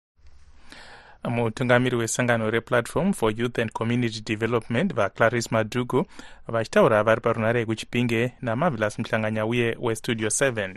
mutungamiri 1.30 1.96
wesangano 1.96 2.50
replatform 2.52 3.14
for 3.14 3.34
youth 3.40 3.60
and 3.60 3.72
community 3.72 4.22
development 4.22 4.94
vaclaris 4.94 5.52
madhuku 5.52 6.06
vachitaura 6.48 7.04
vari 7.04 7.22
parunare 7.22 7.60
yekuchipinge 7.60 8.32
namavilas 8.42 9.00
muhlanganya 9.00 9.46
uye 9.46 9.78
westudio 9.80 10.28
7 10.28 10.76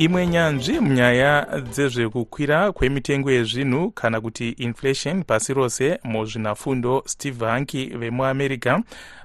imwe 0.00 0.26
nyanzvi 0.26 0.80
munyaya 0.80 1.46
dzezvekukwira 1.72 2.72
kwemitengo 2.72 3.30
yezvinhu 3.30 3.90
kana 3.90 4.20
kuti 4.20 4.48
inflation 4.48 5.24
pasi 5.24 5.54
rose 5.54 5.98
muzvinafundo 6.04 7.02
steve 7.06 7.46
hanki 7.46 7.86
vemuamerica 7.86 8.82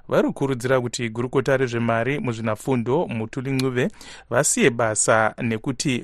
vari 0.09 0.27
kukurudzira 0.27 0.81
kuti 0.81 1.09
gurukota 1.09 1.57
rezvemari 1.57 2.19
muzvinafundo 2.19 3.07
mutuli 3.07 3.51
ncuve 3.51 3.87
vasiye 4.29 4.69
basa 4.69 5.33
nekuti 5.41 6.03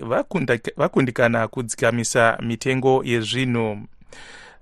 vakundikana 0.78 1.48
kudzikamisa 1.48 2.38
mitengo 2.42 3.02
yezvinhu 3.06 3.78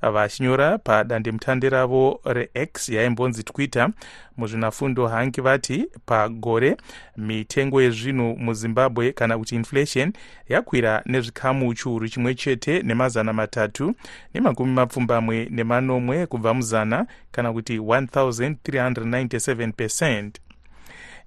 vachinyora 0.01 0.77
padandemutande 0.77 1.69
ravo 1.69 2.21
rex 2.25 2.89
yaimbonzi 2.89 3.43
twitter. 3.43 3.89
Muzvinafundo 4.37 5.07
hangi 5.07 5.41
vati 5.41 5.85
pagore 6.05 6.77
mitengo 7.17 7.81
yezvinhu 7.81 8.37
muzimbabwe 8.37 9.11
kana 9.11 9.37
kuti 9.37 9.55
inflation 9.55 10.13
yakwira 10.49 11.03
nezvikamu 11.05 11.73
chiuru 11.73 12.07
chimwe 12.09 12.35
chete 12.35 12.81
nemazana 12.81 13.33
matatu 13.33 13.95
nemakumi 14.33 14.71
mapfumbamwe 14.73 15.47
nemanomwe 15.51 16.25
kubva 16.25 16.53
muzana 16.53 17.05
kana 17.31 17.53
kuti 17.53 17.77
1397 17.77 19.71
percent. 19.71 20.39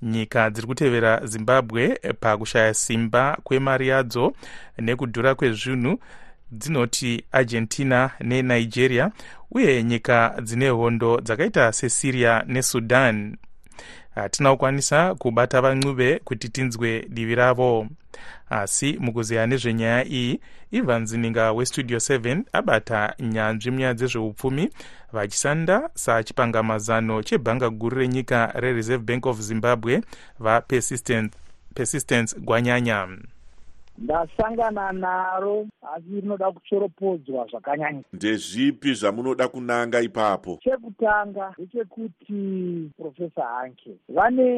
Nyika 0.02 0.50
dziri 0.50 0.66
kutevera 0.66 1.26
zimbabwe 1.26 1.88
pakushaya 2.20 2.74
simba 2.74 3.38
kwemari 3.42 3.88
yadzo 3.88 4.32
nekudhura 4.78 5.34
kwezvinhu 5.34 5.98
dzinoti 6.52 7.24
argentina 7.32 8.10
nenigeria 8.20 9.10
uye 9.50 9.82
nyika 9.82 10.34
dzine 10.42 10.68
hondo 10.68 11.20
dzakaita 11.20 11.72
sesyria 11.72 12.44
nesudan. 12.46 13.36
Hatina 14.14 14.50
kukwanisa 14.50 15.14
kubata 15.14 15.60
vancuve 15.60 16.18
kuti 16.24 16.48
tinzwe 16.48 17.06
divi 17.08 17.34
ravo. 17.34 17.86
Asi 18.50 18.96
mukuzeya 19.00 19.46
nezvenyaya 19.46 20.04
iyi 20.04 20.40
ivan 20.70 21.06
zininga 21.06 21.52
westudio 21.52 21.98
7 21.98 22.42
abata 22.52 23.14
nyanzvi 23.18 23.70
munyaya 23.70 23.94
dzezveupfumi 23.94 24.70
vachisanda 25.12 25.90
sachipangamazano 25.94 27.22
chebhanga 27.22 27.70
guru 27.70 27.98
renyika 27.98 28.52
rereserve 28.54 29.04
bank 29.04 29.26
of 29.26 29.40
zimbabwe 29.40 30.02
vapersistence 30.38 31.36
persistence 31.74 32.36
gwanyanya 32.40 33.08
ndasangana 34.02 34.92
naro 34.92 35.66
asi 35.94 36.20
rinoda 36.20 36.52
kuchoropodzwa 36.52 37.46
zvakanyanya. 37.50 38.02
Ndezvipi 38.12 38.94
zvamunoda 38.94 39.48
kunanga 39.48 40.00
ipapo? 40.00 40.58
Chekutanga 40.62 41.54
ndechekuti 41.58 42.90
profesa 42.98 43.44
hanke 43.44 43.90
vane 44.08 44.48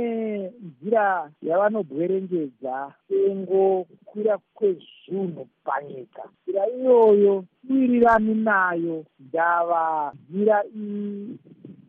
nzira 0.66 1.30
yavanobwerengedza 1.42 2.92
tengo 3.08 3.84
kukwira 3.84 4.38
kwezvunhu 4.54 5.48
panyika. 5.64 6.22
Nzira 6.42 6.68
iyoyo 6.68 7.44
iwirirani 7.70 8.34
nayo 8.34 9.04
ndava 9.20 10.12
nzira 10.30 10.64
iyi 10.76 11.38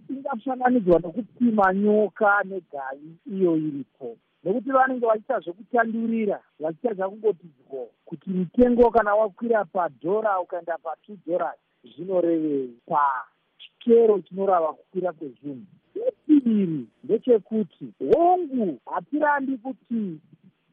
ingafananidzwa 0.09 1.00
nekupima 1.00 1.74
nyoka 1.74 2.43
negai 2.43 3.07
iyo 3.35 3.57
iripo 3.57 4.17
nekuti 4.46 4.72
vanenge 4.72 5.06
vachiita 5.06 5.40
zvekutandurira 5.40 6.40
vachiita 6.60 6.94
zvakungoti 6.94 7.48
dyo 7.58 7.90
kuti 8.06 8.30
mutengo 8.30 8.92
kana 8.92 9.16
wakwira 9.16 9.66
padhora 9.66 10.40
ukaenda 10.40 10.78
patwo 10.78 11.18
dollars 11.25 11.60
zvinorevei 11.84 12.74
pachikero 12.86 14.20
chinorava 14.20 14.74
kukwira 14.74 15.14
kwezvinhu. 15.14 15.66
Chechiviri 15.94 16.88
ndechekuti 17.04 17.94
hongu 18.14 18.80
hatirambi 18.86 19.58
kuti 19.58 20.20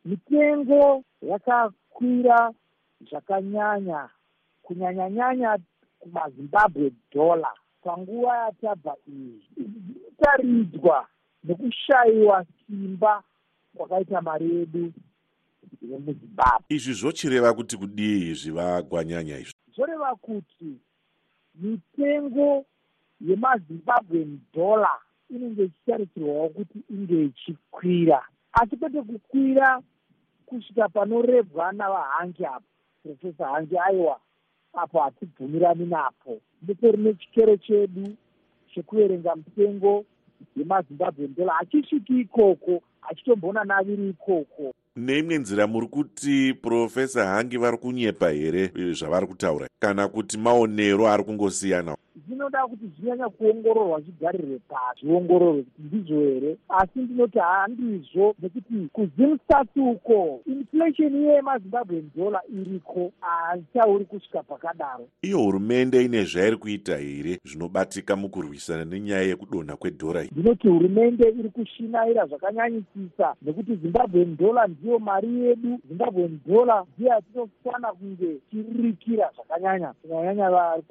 mitengo 0.04 1.04
yakakwira 1.22 2.52
zvakanyanya 3.10 4.08
kunyanyanyanya 4.62 5.58
kumazimbabwe 5.98 6.92
dollar 7.12 7.54
panguva 7.84 8.36
yatabva 8.36 8.96
izvi. 9.06 9.42
Izvi 9.56 9.80
zvinotaridzwa 9.80 11.06
nekushayiwa 11.44 12.44
simba 12.66 13.22
kwakaita 13.76 14.20
mari 14.22 14.54
yedu 14.56 14.92
yemuzimbabwe 15.90 16.66
izvi 16.68 16.92
zvochireva 16.92 17.54
kuti 17.54 17.76
kudii 17.76 18.30
izvi 18.30 18.50
vagwanyanya 18.50 19.38
izvi? 19.38 19.52
Zvoreva 19.74 20.14
kuti 20.16 20.70
mitengo 21.54 22.64
yemazimbabwen 23.20 24.40
dollar 24.54 24.98
inenge 25.30 25.62
ichitarisirwawo 25.64 26.48
kuti 26.48 26.78
inge 26.90 27.24
ichikwira. 27.24 28.22
Asi 28.52 28.76
kwete 28.76 29.02
kukwira 29.02 29.82
kusvika 30.46 30.88
panorebwa 30.88 31.72
navahangi 31.72 32.44
apo 32.46 32.64
profesa 33.02 33.46
hangi 33.48 33.78
aiwa 33.78 34.20
apo 34.72 35.00
hatibvumirani 35.00 35.86
napo. 35.86 36.40
Mutorine 36.62 37.14
chikero 37.14 37.56
chedu 37.56 38.16
chekuverenga 38.74 39.36
mitengo 39.36 40.04
yemazimbabwen 40.56 41.34
dollar 41.34 41.56
hachisviki 41.56 42.20
ikoko 42.20 42.82
hachitombona 43.02 43.64
naviri 43.64 44.08
ikoko. 44.08 44.74
Neimwe 44.96 45.38
nzira 45.38 45.66
muri 45.66 45.86
kuti 45.86 46.54
profesa 46.54 47.26
hangi 47.26 47.56
vari 47.58 47.76
kunyepa 47.78 48.30
here 48.30 48.70
zvavari 48.92 49.26
kutaura? 49.26 49.68
Kana 49.80 50.08
kuti 50.08 50.38
maonero 50.38 51.08
ari 51.08 51.24
kungosiyana 51.24 51.96
zvinoda 52.26 52.66
kuti 52.66 52.90
zvinyanya 52.98 53.28
kuongororwa 53.28 54.00
zvigarire 54.00 54.58
pasi 54.68 55.06
zviongororwe 55.06 55.62
kuti 55.62 55.82
ndizvo 55.82 56.20
here? 56.20 56.56
Asi 56.68 56.98
ndinoti 56.98 57.38
handizvo 57.38 58.34
nekuti 58.42 58.88
kuzimstat 58.92 59.76
uko 59.76 60.40
inflation 60.46 61.16
iye 61.16 61.32
yemazimbabwen 61.32 62.10
dollar 62.16 62.42
iriko 62.60 63.12
haichauri 63.20 64.04
kusvika 64.04 64.42
pakadaro. 64.42 65.08
Iyo 65.22 65.38
hurumende 65.38 66.04
ine 66.04 66.24
zvairi 66.24 66.56
kuita 66.56 66.96
here 66.96 67.38
zvinobatika 67.44 68.16
mukurwisana 68.16 68.84
nenyaya 68.84 69.22
yekudonha 69.22 69.76
kwedhora 69.76 70.24
ndinoti 70.24 70.68
hurumende 70.68 71.28
iri 71.28 71.48
kushinaira 71.48 72.26
zvakanyanyisisa 72.26 73.34
nekuti 73.42 73.76
zimbabwen 73.76 74.36
dollar 74.36 74.68
ndiyo 74.68 74.98
mari 74.98 75.40
yedu 75.40 75.78
zimbabwen 75.88 76.40
dollar 76.46 76.84
ndiyo 76.96 77.10
yatinofana 77.10 77.92
kunge 77.92 78.36
tiririkira 78.50 79.30
zvakanyanya. 79.34 79.92
Kunyanyanya 79.92 80.50
vari 80.50 80.82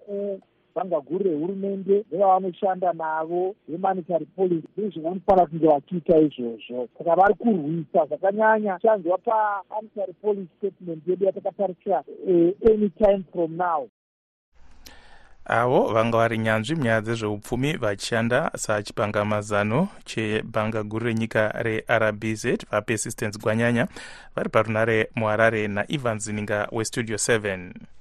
bhanga 0.76 1.00
guru 1.00 1.24
rehurumende 1.24 2.06
nevavanoshanda 2.12 2.94
navo 2.94 3.56
vemonitary 3.68 4.26
policy 4.26 4.68
ndizvo 4.78 5.02
vanofanira 5.02 5.46
kunge 5.46 5.68
vachiita 5.68 6.18
izvozvo. 6.20 6.88
Saka 6.98 7.16
vari 7.16 7.34
kurwisa 7.34 8.06
zvakanyanya. 8.06 8.80
Chanzwa 8.82 9.18
pamonitary 9.18 10.14
policy 10.14 10.50
statement 10.58 11.08
yedu 11.08 11.26
yatakatarisira 11.26 12.04
any 12.72 12.90
time 12.90 13.24
from 13.34 13.58
now. 13.58 13.90
Avo 15.46 15.94
vanga 15.94 16.18
vari 16.18 16.38
nyanzvi 16.38 16.76
munyaya 16.76 17.02
dzezveupfumi 17.02 17.78
vachishanda 17.78 18.52
sachipangamazano 18.58 19.88
chebhanga 20.06 20.84
guru 20.84 21.06
renyika 21.06 21.52
rerbz 21.64 22.46
vapersistence 22.72 23.40
gwanyanya 23.40 23.88
vari 24.36 24.50
parunare 24.50 25.10
muharare 25.16 25.68
naivan 25.68 26.20
zininga 26.20 26.68
westudio 26.72 27.16
7 27.16 27.58
munguva 27.58 28.01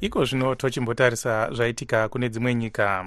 iko 0.00 0.24
zvino 0.24 0.54
tochimbotarisa 0.54 1.50
zvaitika 1.52 2.08
kune 2.08 2.28
dzimwe 2.28 2.54
nyika. 2.54 3.04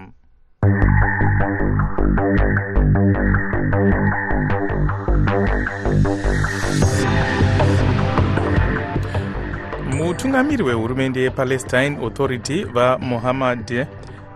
Mutungamiri 9.91 10.63
wehurumende 10.63 11.21
yepalestine 11.21 11.97
authority 12.03 12.63
vamohammad 12.63 13.87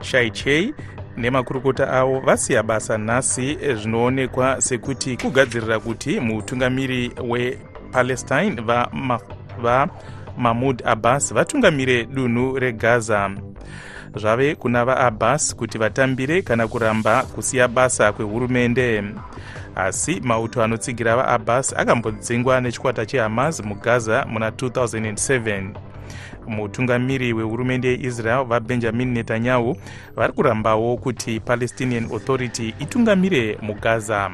shaichei 0.01 0.73
nemakurukota 1.17 1.91
avo 1.91 2.19
vasiya 2.19 2.63
basa 2.63 2.97
nhasi 2.97 3.57
zvinoonekwa 3.75 4.61
sekuti 4.61 5.17
kugadzirira 5.17 5.79
kuti 5.79 6.19
mutungamiri 6.19 7.11
wepalestine 7.29 8.61
vama 8.61 9.19
va 9.61 9.89
mahmud 10.37 10.81
abbas 10.85 11.33
vatungamire 11.33 12.05
dunhu 12.05 12.59
regaza. 12.59 13.31
Zvave 14.15 14.55
kuna 14.55 14.85
vaabbas 14.85 15.55
kuti 15.55 15.77
vatambire 15.77 16.41
kana 16.41 16.67
kuramba 16.67 17.23
kusiya 17.23 17.67
basa 17.67 18.11
kwehurumende. 18.13 19.03
Asi 19.75 20.21
mauto 20.23 20.63
anotsigira 20.63 21.15
vaabbas 21.15 21.73
akambodzingwa 21.77 22.61
nechikwata 22.61 23.05
chehamas 23.05 23.63
mugaza 23.63 24.25
muna 24.29 24.49
2007 24.49 25.73
mutungamiri 26.47 27.33
wehurumende 27.33 27.87
yeisrael 27.87 28.45
vabenjamin 28.45 29.11
netanyahu 29.11 29.77
vari 30.15 30.33
kurambawo 30.33 30.97
kuti 30.97 31.39
palestinian 31.39 32.03
authority 32.03 32.73
itungamire 32.79 33.57
mugaza 33.61 34.31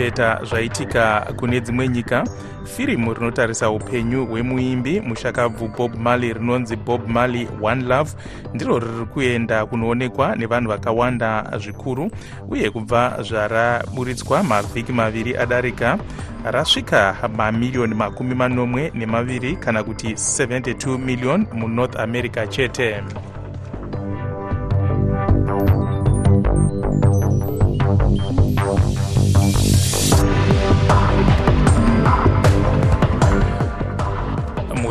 kurepeta 0.00 0.40
zvaitika 0.44 1.32
kune 1.36 1.60
dzimwe 1.60 1.88
nyika. 1.88 2.24
Firimu 2.64 3.14
rinotarisa 3.14 3.70
upenyu 3.70 4.26
hwemuimbi 4.26 5.00
mushakabvu 5.00 5.68
bob 5.68 5.94
marley 5.94 6.32
rinonzi 6.32 6.76
bob 6.76 7.08
marley 7.08 7.48
one 7.62 7.84
love 7.84 8.12
ndiro 8.54 8.78
riri 8.78 9.06
kuenda 9.06 9.66
kunoonekwa 9.66 10.36
nevanhu 10.36 10.68
vakawanda 10.68 11.58
zvikuru 11.58 12.10
uye 12.48 12.70
kubva 12.70 13.22
zvaraburitswa 13.22 14.42
mavhiki 14.42 14.92
maviri 14.92 15.36
adarika 15.36 15.98
rasvika 16.44 17.16
mamiriyoni 17.36 17.94
makumi 17.94 18.34
manomwe 18.34 18.92
nemaviri 18.94 19.56
kana 19.56 19.84
kuti 19.84 20.12
72 20.12 20.98
million 20.98 21.46
munorth 21.52 21.96
america 21.96 22.46
chete 22.48 23.02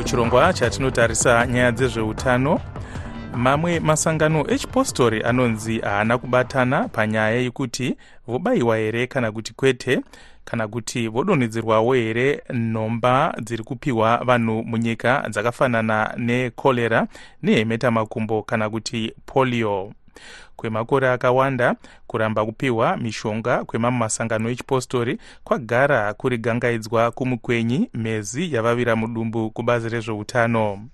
muchirongwa 0.10 0.54
chatinotarisa 0.54 1.48
nyaya 1.48 1.72
dzezveutano. 1.72 2.60
Mamwe 3.36 3.80
masangano 3.80 4.45
echipostori 4.52 5.24
anonzi 5.24 5.80
haana 5.80 6.17
kubatana 6.17 6.88
panyaya 6.88 7.36
yekuti 7.36 7.95
vobayiwa 8.28 8.78
here 8.78 9.08
kana 9.08 9.32
kuti 9.32 9.54
kwete 9.54 10.02
kana 10.45 10.67
kuti 10.67 11.08
vodonhedzerwawo 11.08 11.93
here 11.93 12.43
nhomba 12.54 13.36
dziri 13.41 13.63
kupiwa 13.63 14.17
vanhu 14.17 14.63
munyika 14.63 15.26
dzakafanana 15.30 16.13
nekorera 16.17 17.08
nehemετamakumbo 17.43 18.43
kana 18.43 18.69
kuti 18.69 19.13
polio 19.26 19.93
kwemakore 20.55 21.10
akawanda 21.10 21.75
kuramba 22.08 22.45
kupiwa 22.45 22.97
mishonga 22.97 23.65
kwemamwe 23.65 23.99
masangano 23.99 24.49
echipostori 24.49 25.17
kwagara 25.43 26.13
kuri 26.13 26.38
gangaidzwa 26.38 27.12
kumukwenyi 27.12 27.89
mhezi 27.93 28.53
yavavira 28.55 28.95
mudumbu 28.95 29.49
kubazi 29.51 29.89
rezveutano. 29.89 30.88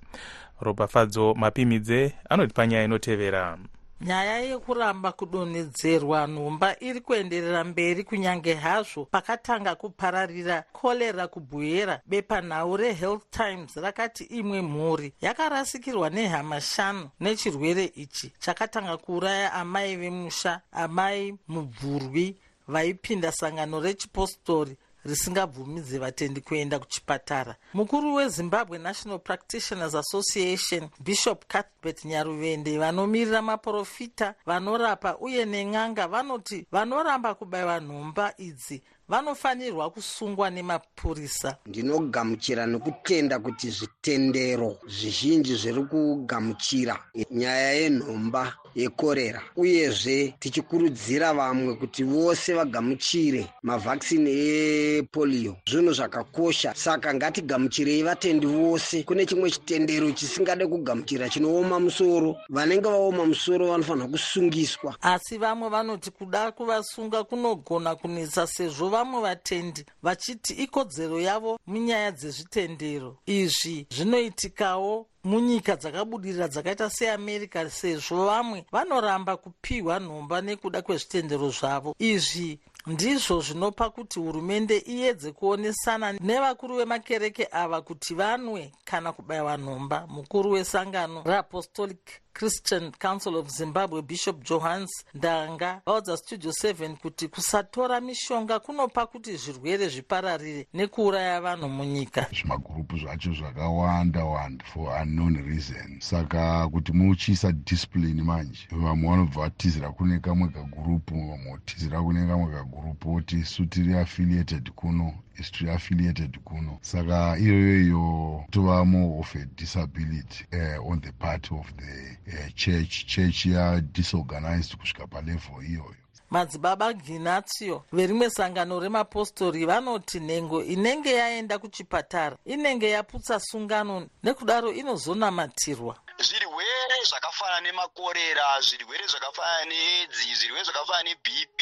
Ropafadzo 0.61 1.33
mapimidze 1.33 2.13
anoti 2.29 2.53
panyaya 2.53 2.83
inotevera 2.83 3.57
nyaya 4.01 4.39
yekuramba 4.39 5.11
kudonhedzerwa 5.11 6.27
nhomba 6.27 6.75
iri 6.79 7.01
kuenderera 7.01 7.63
mberi 7.63 8.03
kunyange 8.03 8.53
hazvo 8.53 9.05
pakatanga 9.05 9.75
kupararira 9.75 10.63
korera 10.73 11.27
kubhuyera 11.27 12.01
bepanhau 12.05 12.77
rehealth 12.77 13.23
times 13.31 13.75
rakati 13.75 14.23
imwe 14.23 14.61
mhuri 14.61 15.13
yakarasikirwa 15.21 16.09
nehama 16.09 16.61
shanu 16.61 17.09
nechirwere 17.19 17.85
ichi 17.95 18.33
chakatanga 18.39 18.97
kuuraya 18.97 19.53
amai 19.53 19.95
vemusha 19.95 20.61
amai 20.71 21.35
mubvurwi 21.47 22.35
vaipinda 22.67 23.31
sangano 23.31 23.79
rechipostori 23.79 24.77
risingabvumidze 25.05 25.97
vatendi 25.97 26.41
kuenda 26.41 26.79
kuchipatara. 26.79 27.55
Mukuru 27.73 28.13
wezimbabwe 28.15 28.77
national 28.77 29.19
practitioners 29.19 29.95
association 29.95 30.89
bishop 30.99 31.45
cuthbert 31.51 32.05
nyaruvende 32.05 32.77
vanomirira 32.77 33.41
maprofita 33.41 34.33
vanorapa 34.45 35.17
uye 35.17 35.45
nen'anga 35.45 36.07
vanoti 36.07 36.67
vanoramba 36.71 37.35
kubayiwa 37.35 37.79
nhomba 37.79 38.33
idzi 38.37 38.81
vanofanirwa 39.07 39.89
kusungwa 39.89 40.49
nemapurisa. 40.49 41.57
Ndinogamuchira 41.65 42.65
nekutenda 42.65 43.39
kuti 43.39 43.69
zvitendero 43.69 44.77
zvizhinji 44.87 45.55
zviri 45.55 45.83
kugamuchira. 45.83 46.99
Nyaya 47.31 47.71
yenhomba 47.73 48.53
yekorera 48.75 49.41
uyezve 49.55 50.33
tichikurudzira 50.39 51.33
vamwe 51.33 51.75
kuti 51.75 52.03
vose 52.03 52.53
vagamuchire 52.53 53.47
mavhakisini 53.63 54.31
epolio 54.31 55.55
zvinhu 55.69 55.93
zvakakosha 55.93 56.73
saka 56.75 57.13
ngatigamuchirei 57.13 58.03
vatendi 58.03 58.47
vose. 58.47 59.03
Kune 59.03 59.25
chimwe 59.25 59.51
chitendero 59.51 60.11
chisingade 60.11 60.67
kugamuchira 60.67 61.29
chinooma 61.29 61.79
musoro. 61.79 62.35
Vanenge 62.49 62.89
vaoma 62.89 63.25
musoro 63.25 63.67
vanofanira 63.67 64.07
kusungiswa. 64.07 64.95
Asi 65.01 65.37
vamwe 65.37 65.69
vanoti 65.69 66.11
kuda 66.11 66.51
kuvasunga 66.51 67.23
kunogona 67.23 67.95
kunetsa 67.95 68.47
sezvo 68.47 68.89
vamwe 68.95 69.21
vatendi 69.21 69.81
vachiti 70.05 70.53
ikodzero 70.53 71.17
yavo 71.27 71.59
munyaya 71.67 72.11
dzezvitendero. 72.11 73.11
Izvi 73.25 73.87
zvinoitikawo 73.95 74.93
munyika 75.23 75.75
dzakabudirira 75.75 76.47
dzakaita 76.47 76.89
seamerica 76.89 77.69
sezvo 77.69 78.25
vamwe 78.25 78.65
vanoramba 78.71 79.37
kupiwa 79.37 79.99
nhomba 79.99 80.41
nekuda 80.41 80.81
kwezvitendero 80.81 81.49
zvavo. 81.49 81.95
Izvi 81.99 82.59
ndizvo 82.87 83.41
zvinopa 83.41 83.89
kuti 83.89 84.19
hurumende 84.19 84.77
iedze 84.77 85.31
kuonesana 85.31 86.13
nevakuru 86.13 86.75
vemakereke 86.75 87.47
ava 87.51 87.81
kuti 87.81 88.13
vanwe 88.13 88.71
kana 88.85 89.13
kubayiwa 89.13 89.57
nhomba 89.57 90.07
mukuru 90.07 90.51
wesangano 90.51 91.23
reapostolic 91.25 92.24
christian 92.35 92.91
council 92.91 93.35
of 93.35 93.49
zimbabwe 93.49 94.01
bishop 94.01 94.43
johans 94.43 95.05
ndanga 95.13 95.81
vaudza 95.85 96.17
studio 96.17 96.51
7 96.51 96.95
kuti 96.95 97.27
kusatora 97.27 98.01
mishonga 98.01 98.59
kunopa 98.59 99.07
kuti 99.07 99.37
zvirwere 99.37 99.89
zvipararire 99.89 100.67
nekuuraya 100.73 101.41
vanhu 101.41 101.69
munyika. 101.69 102.27
Zvimagurupu 102.31 102.97
zvacho 102.97 103.33
zvakawanda 103.33 104.25
wanda 104.25 104.65
for 104.65 105.01
unknown 105.01 105.35
reason. 105.49 105.99
Saka 105.99 106.69
kuti 106.69 106.91
muchiisa 106.91 107.51
discipline 107.51 108.23
manje 108.23 108.67
vamwe 108.71 109.09
vanobva 109.09 109.41
vatizira 109.41 109.91
kune 109.91 110.19
kamwe 110.19 110.49
kagurupu 110.49 111.13
vamwe 111.15 111.51
kutizira 111.51 112.01
kune 112.01 112.27
kamwe 112.27 112.51
kagurupu 112.51 113.15
oti 113.15 113.35
isu 113.35 113.65
tiri 113.65 113.93
affiliated 113.93 114.71
kuno 114.71 115.13
tiri 115.43 115.69
affiliated 115.71 116.39
kuno. 116.43 116.77
Saka 116.81 117.37
iyoyo 117.39 117.81
iyo 117.81 118.45
tova 118.51 118.85
more 118.85 119.19
of 119.19 119.35
a 119.35 119.45
disability 119.55 120.45
uh, 120.53 120.91
on 120.91 121.01
the 121.01 121.11
part 121.11 121.51
of 121.51 121.73
the 121.77 122.17
uh, 122.31 122.49
church 122.55 123.05
church 123.05 123.45
yadisorganized 123.45 124.75
kusvika 124.77 125.07
palevel 125.07 125.63
iyoyo 125.63 126.04
madzibaba 126.29 126.93
ginatio 126.93 127.83
verimwe 127.91 128.29
sangano 128.29 128.79
remapostori 128.79 129.65
vanoti 129.65 130.19
nhengo 130.19 130.63
inenge 130.63 131.13
yaenda 131.21 131.59
kuchipatara 131.59 132.37
inenge 132.45 132.89
yaputsa 132.89 133.39
sungano 133.39 134.07
nekudaro 134.23 134.69
inozonamatirwa 134.71 135.95
zvirwere 136.27 136.97
zvakafanana 137.09 137.61
nemakorera 137.61 138.45
zvirwere 138.67 139.05
zvakafanana 139.07 139.65
needzi 139.71 140.27
zvirwere 140.39 140.63
zvakafanana 140.67 141.09
nebp 141.09 141.59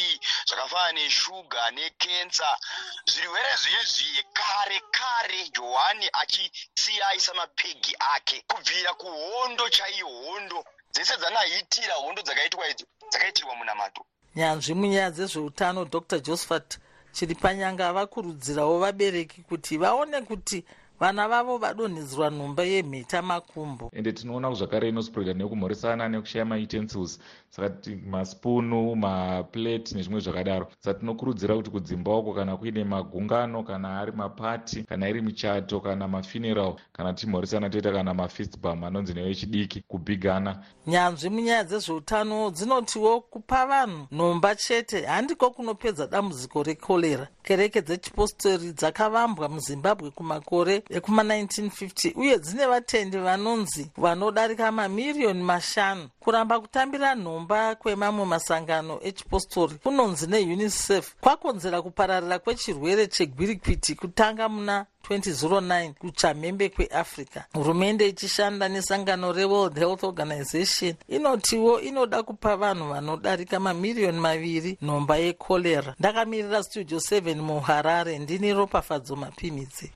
zvakafanana 0.47 0.99
neshuga 0.99 1.61
nekensa 1.77 2.49
zvirwere 3.11 3.51
zvezvi 3.63 4.23
kare 4.37 4.79
kare 4.97 5.39
johani 5.55 6.07
achisiya 6.21 7.07
aisa 7.07 7.33
mapegi 7.33 7.93
ake 8.13 8.37
kubvira 8.49 8.93
kuhondo 8.93 9.69
chaiyo 9.69 10.07
hondo. 10.07 10.59
Dzese 10.93 11.17
dzanaitira 11.17 11.93
hondo 11.93 12.21
dzakaitwa 12.21 12.69
idzo 12.71 12.85
dzakaitirwa 13.09 13.55
munamato 13.55 14.05
nyanzvi 14.35 14.73
munyaya 14.73 15.11
dzezveutano 15.11 15.85
dr. 15.85 16.19
Josephat 16.19 16.77
chiripanyanga 17.13 17.93
vakurudzirawo 17.93 18.79
vabereki 18.79 19.41
kuti 19.41 19.77
vaone 19.77 20.21
kuti 20.21 20.65
vana 21.03 21.27
vavo 21.27 21.57
vadonhedzerwa 21.57 22.29
nhomba 22.31 22.63
yemheta 22.63 23.21
makumbo. 23.21 23.91
Ende 23.93 24.11
tinoona 24.11 24.53
zvakare 24.53 24.89
inospreada 24.89 25.33
nekumhoresana 25.33 26.09
nekushaya 26.09 26.45
mautensils 26.45 27.19
saka 27.49 27.91
masipunu 28.09 28.95
maplate 28.95 29.95
nezvimwe 29.95 30.21
zvakadaro. 30.21 30.67
Saka 30.79 30.99
tinokurudzira 30.99 31.55
kuti 31.55 31.69
kudzimba 31.69 32.17
uko 32.17 32.33
kana 32.33 32.57
kuine 32.57 32.83
magungano 32.83 33.63
kana 33.63 33.99
ari 33.99 34.11
mapati 34.11 34.83
kana 34.83 35.09
iri 35.09 35.21
michato 35.21 35.79
kana 35.79 36.07
mafuneral 36.07 36.75
kana 36.93 37.13
tichimhoresana 37.13 37.69
toita 37.69 37.91
kana 37.91 38.13
mafistbam 38.13 38.83
anonzi 38.83 39.13
nevechidiki 39.13 39.81
kubhigana. 39.81 40.63
Nyanzvi 40.87 41.29
munyaya 41.29 41.63
dzezveutano 41.63 42.49
dzinotiwo 42.51 43.21
kupa 43.21 43.65
vanhu 43.65 44.07
nhomba 44.11 44.55
chete. 44.55 45.05
Handiko 45.05 45.49
kunopedza 45.49 46.07
dambudziko 46.07 46.63
rekorera 46.63 47.27
kereke 47.43 47.81
dzechipostori 47.81 48.71
dzakavambwa 48.71 49.49
muzimbabwe 49.49 50.11
kumakore 50.11 50.83
ekuma1950 50.97 52.13
uye 52.15 52.39
dzine 52.39 52.65
vatendi 52.65 53.17
vanonzi 53.17 53.87
vanodarika 53.97 54.71
mamiriyoni 54.71 55.43
mashanu. 55.43 56.09
Kuramba 56.19 56.59
kutambira 56.59 57.15
nhomba 57.15 57.75
kwemamwe 57.75 58.25
masangano 58.25 58.99
echipostori 59.03 59.75
kunonzi 59.75 60.27
neunicef 60.27 61.15
kwakonzera 61.21 61.81
kupararira 61.81 62.39
kwechirwere 62.39 63.07
chegwirikwiti 63.07 63.95
kutanga 63.95 64.49
muna 64.49 64.85
2009 65.09 65.93
kuchamhembe 65.93 66.69
kweafrica 66.69 67.41
hurumende 67.53 68.07
ichishanda 68.07 68.69
nesangano 68.69 69.33
reworld 69.33 69.77
health 69.79 70.03
organization 70.03 70.93
inotiwo 71.07 71.79
inoda 71.81 72.23
kupa 72.23 72.57
vanhu 72.57 72.87
vanodarika 72.87 73.59
mamiriyoni 73.59 74.19
maviri 74.19 74.77
nhomba 74.81 75.17
yekorera 75.17 75.95
ndakamirira 75.99 76.63
studio 76.63 76.97
7 76.97 77.35
muharare. 77.35 78.19
Ndini 78.19 78.53
ropafadzo 78.53 79.15
mapimidzi 79.15 79.91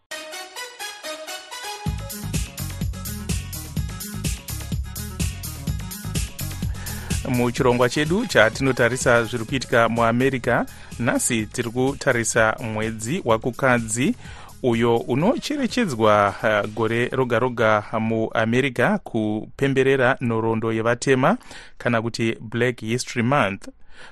muchirongwa 7.27 7.89
chedu 7.89 8.25
chatinotarisa 8.25 9.23
zviri 9.23 9.45
kuitika 9.45 9.89
muamerica 9.89 10.65
nhasi 10.99 11.45
tiri 11.45 11.69
kutarisa 11.69 12.55
mwedzi 12.73 13.21
wakukadzi 13.25 14.15
uyo 14.63 14.97
unocherechedzwa 14.97 16.33
uh, 16.43 16.69
gore 16.69 17.07
roga 17.07 17.39
roga 17.39 17.83
muamerica 17.99 18.99
kupemberera 19.03 20.17
nhoroondo 20.21 20.73
yevatema 20.73 21.37
kana 21.77 22.01
kuti 22.01 22.35
black 22.41 22.79
history 22.81 23.23
month. 23.23 23.67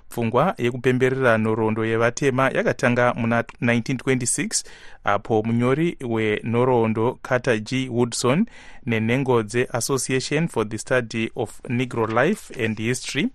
Pfungwa 0.10 0.54
yekupemberera 0.58 1.38
nhoroondo 1.38 1.86
yevatema 1.86 2.49
yakatanga 2.49 3.13
muna 3.13 3.41
1926 3.41 4.63
apo 5.05 5.43
munyori 5.43 5.97
wenhoroondo 6.09 7.19
carter 7.21 7.59
g. 7.59 7.89
Woodson 7.89 8.45
nenhengo 8.85 9.43
dzeassociation 9.43 10.47
for 10.47 10.69
the 10.69 10.77
study 10.77 11.31
of 11.35 11.61
negro 11.69 12.07
life 12.07 12.65
and 12.65 12.77
history 12.77 13.27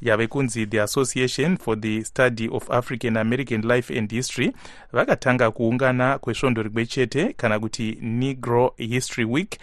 yave 0.00 0.26
kunzi 0.26 0.66
the 0.66 0.80
association 0.80 1.56
for 1.56 1.80
the 1.80 2.04
study 2.04 2.48
of 2.52 2.70
african 2.70 3.16
american 3.16 3.62
life 3.62 3.98
and 3.98 4.10
history 4.12 4.52
vakatanga 4.92 5.50
kuungana 5.50 6.18
kwesvondo 6.18 6.62
rimwe 6.62 6.86
chete 6.86 7.32
kana 7.32 7.58
kuti 7.60 7.98
negro 8.00 8.74
history 8.76 9.24
week 9.24 9.58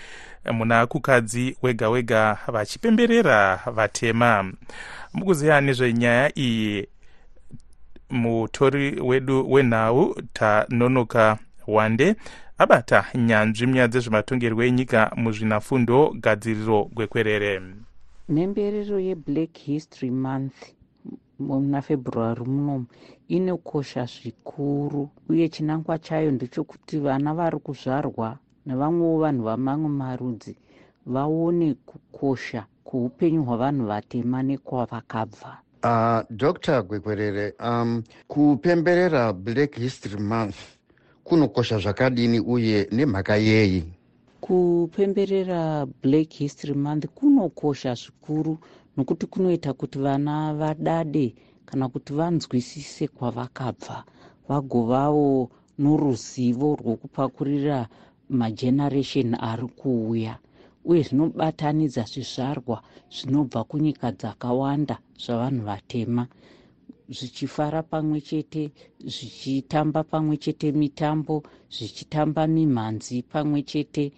muna 0.54 0.88
kukadzi 0.88 1.58
wega 1.62 1.90
wega 1.90 2.38
vachipemberera 2.48 3.60
vatema. 3.76 4.52
Mukuziva 5.14 5.62
nezvenyaya 5.62 6.32
iyi 6.40 6.88
mutori 8.10 9.02
wedu 9.02 9.52
wenhau 9.52 10.16
tanonoka 10.34 11.38
wande 11.74 12.16
abata 12.58 13.06
nyanzvi 13.16 13.66
munyaya 13.68 13.88
dzezvematongerwo 13.88 14.64
enyika 14.64 15.12
muzvinafundo 15.18 16.14
gadziriro 16.24 16.90
gwekwerere. 16.94 17.62
Nhemberero 18.30 19.00
yeblack 19.00 19.58
history 19.58 20.12
month 20.12 20.54
muna 21.40 21.82
february 21.82 22.42
munomu 22.46 22.86
inokosha 23.28 24.06
zvikuru 24.06 25.10
uye 25.30 25.50
chinangwa 25.50 25.98
chayo 26.00 26.32
ndechekuti 26.32 27.00
vana 27.00 27.34
vari 27.34 27.60
kuzvarwa 27.60 28.38
nevamwewo 28.66 29.20
vanhu 29.20 29.44
vamamwe 29.44 29.90
marudzi 29.90 30.56
vaone 31.06 31.74
kukosha 31.74 32.66
kweupenyu 32.84 33.44
hwavanhu 33.44 33.86
vatema 33.88 34.44
nekwavakabva. 34.44 35.58
Uh, 35.84 36.20
dr 36.30 36.84
gwekwerere 36.84 37.54
um, 37.60 38.04
kupemberera 38.28 39.34
black 39.34 39.76
history 39.76 40.22
month 40.22 40.56
kunokosha 41.30 41.78
zvakadini 41.80 42.40
uye 42.40 42.88
nemhaka 42.92 43.36
yei? 43.38 43.84
Kupemberera 44.42 45.86
black 46.04 46.34
history 46.34 46.74
month 46.74 47.06
kunokosha 47.18 47.94
zvikuru 47.94 48.58
nokuti 48.98 49.26
kunoita 49.26 49.74
kuti 49.74 50.00
vana 50.00 50.54
vadade 50.54 51.36
kana 51.66 51.90
kuti 51.90 52.14
vanzwisise 52.14 53.08
kwavakabva. 53.08 54.04
Vagovawo 54.50 55.50
noruzivo 55.80 56.76
rwokupakurira 56.76 57.88
mageneration 58.30 59.36
ari 59.40 59.68
kuuya 59.80 60.38
uye 60.86 61.04
zvinobatanidza 61.04 62.04
zvizvarwa 62.12 62.82
zvinobva 63.16 63.64
kunyika 63.64 64.12
dzakawanda 64.12 64.98
zvavanhu 65.24 65.62
vatema 65.66 66.28
zvichifara 67.16 67.84
pamwe 67.84 68.22
chete 68.22 68.72
zvichitamba 69.14 70.04
pamwe 70.04 70.38
chete 70.38 70.72
mitambo 70.72 71.44
zvichitamba 71.76 72.48
mimhanzi 72.48 73.24
pamwe 73.24 73.64
chete 73.64 74.12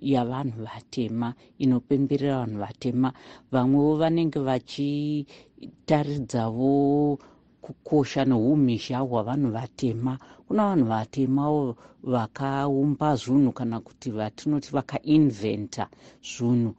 yavanhu 0.00 0.64
vatema 0.64 1.34
inopemberera 1.58 2.38
vanhu 2.44 2.58
vatema. 2.58 3.12
Vamwewo 3.52 3.96
vanenge 3.96 4.38
vachitaridzawo 4.38 7.18
kukosha 7.60 8.24
neumhizha 8.24 8.98
hwavanhu 8.98 9.50
vatema. 9.50 10.18
Kuna 10.46 10.68
vanhu 10.68 10.86
vatemawo 10.86 11.76
vakaumba 12.02 13.16
zvinhu 13.16 13.52
kana 13.52 13.80
kuti 13.80 14.10
vatinoti 14.10 14.70
vakainventa 14.72 15.88
zvinhu 16.30 16.74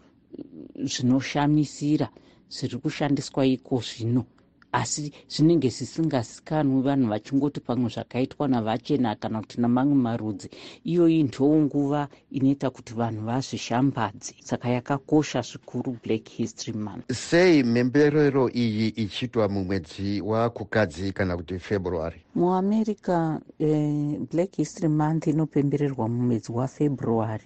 zvinoshamisira 0.91 2.09
zviri 2.49 2.77
kushandiswa 2.77 3.45
iko 3.45 3.81
zvino 3.87 4.25
asi 4.73 5.11
zvinenge 5.29 5.69
zvisingazikanwi 5.69 6.81
vanhu 6.81 7.07
vachingoti 7.09 7.59
pamwe 7.59 7.89
zvakaitwa 7.89 8.47
navachena 8.47 9.15
kana 9.15 9.41
kuti 9.41 9.61
namamwe 9.61 9.95
marudzi. 9.95 10.49
Iyoyi 10.83 11.23
ndoo 11.23 11.55
nguva 11.65 12.07
inoita 12.31 12.69
kuti 12.69 12.93
vanhu 12.93 13.21
vazvishambadze. 13.25 14.33
Saka 14.43 14.69
yakakosha 14.69 15.41
zvikuru 15.41 15.97
black 16.03 16.29
history 16.29 16.77
month. 16.77 17.11
Sei 17.11 17.63
mhemberero 17.63 18.49
iyi 18.49 18.87
ichiitwa 18.87 19.49
mumwedzi 19.49 20.21
wakukadzi 20.21 21.11
kana 21.13 21.37
kuti 21.37 21.59
february? 21.59 22.21
Muamerica 22.35 23.39
eh, 23.59 24.19
black 24.31 24.55
history 24.55 24.89
month 24.89 25.27
inopembererwa 25.27 26.07
mumwedzi 26.09 26.51
wafebruary. 26.51 27.43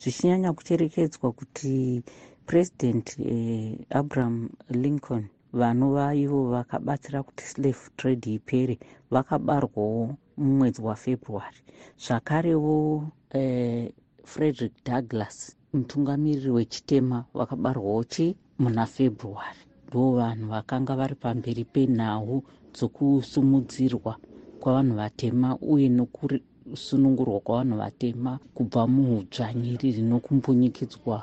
Zvichinyanya 0.00 0.52
kucherekedzwa 0.52 1.32
kuti 1.32 2.02
president 2.46 3.16
eh, 3.18 3.78
abraham 3.90 4.48
lincoln 4.70 5.24
vanova 5.52 6.14
ivo 6.14 6.50
vakabatsira 6.52 7.22
kuti 7.22 7.42
slave 7.44 7.82
trade 7.96 8.28
ipere 8.38 8.78
vakabarwawo 9.10 10.16
mumwedzi 10.36 10.80
wafebruary. 10.82 11.60
Zvakarewo 12.04 13.04
eh, 13.30 13.92
frederick 14.24 14.74
douglas 14.84 15.56
mutungamiriri 15.72 16.50
wechitema 16.50 17.24
vakabarwawo 17.34 18.04
chi 18.04 18.36
muna 18.58 18.86
february. 18.86 19.60
Ndo 19.88 20.12
vanhu 20.12 20.46
vakanga 20.48 20.96
vari 20.96 21.14
pamberi 21.14 21.64
penhau 21.64 22.42
dzokusumudzirwa 22.74 24.16
kwavanhu 24.60 24.94
vatema 24.96 25.56
uye 25.72 25.88
nokusunungurwa 25.88 27.40
kwavanhu 27.40 27.76
vatema 27.76 28.38
kubva 28.54 28.86
muudzvanyiriri 28.86 30.02
nokumbunyikidzwa 30.02 31.16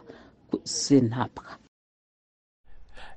senhapwa 0.64 1.64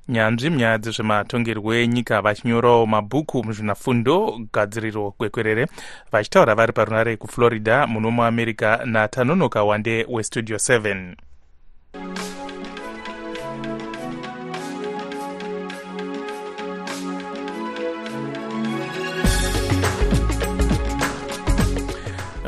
nyanzvi 0.09 0.49
munyaya 0.49 0.77
dzezvematongerwo 0.77 1.73
enyika 1.73 2.21
vachinyorawo 2.21 2.85
mabhuku 2.85 3.43
muzvinafundo 3.45 4.39
gadziriro 4.53 5.13
gwekwerere 5.19 5.63
vachitaura 6.11 6.55
vari 6.55 6.73
parunare 6.73 7.17
kuflorida 7.17 7.87
muno 7.87 8.11
muamerica 8.11 8.79
natanonoka 8.85 9.63
wande 9.63 10.05
westudio 10.09 10.57
7 10.57 11.15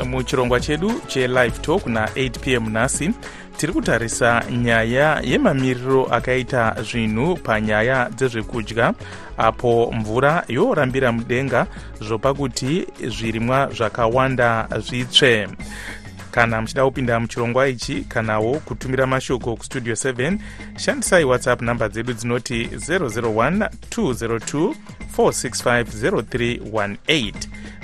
muchirongwa 0.04 0.60
chedu 0.60 1.00
chelive 1.06 1.50
talk 1.50 1.86
na8 1.86 2.30
p 2.38 2.52
m 2.52 2.68
nhasi 2.72 3.10
tiri 3.62 3.72
kutarisa 3.72 4.44
nyaya 4.50 5.20
yemamiriro 5.24 6.04
akaita 6.04 6.76
zvinhu 6.82 7.36
panyaya 7.36 8.10
dzezvekudya 8.10 8.94
apo 9.36 9.92
mvura 9.94 10.44
yorambira 10.48 11.12
mudenga 11.12 11.66
zvopa 12.00 12.34
kuti 12.34 12.86
zvirimwa 13.06 13.70
zvakawanda 13.74 14.68
zvitsve. 14.78 15.48
Kana 16.30 16.60
muchida 16.60 16.84
kupinda 16.84 17.20
muchirongwa 17.20 17.68
ichi 17.68 18.00
kanawo 18.00 18.54
kutumira 18.54 19.06
mashoko 19.06 19.56
kustudio 19.56 19.94
7 19.94 20.38
shandisai 20.76 21.24
whatsapp 21.24 21.62
nhamba 21.62 21.88
dzedu 21.88 22.12
dzinoti 22.12 22.64
001 22.64 23.68
202 23.90 24.74
465 25.16 27.34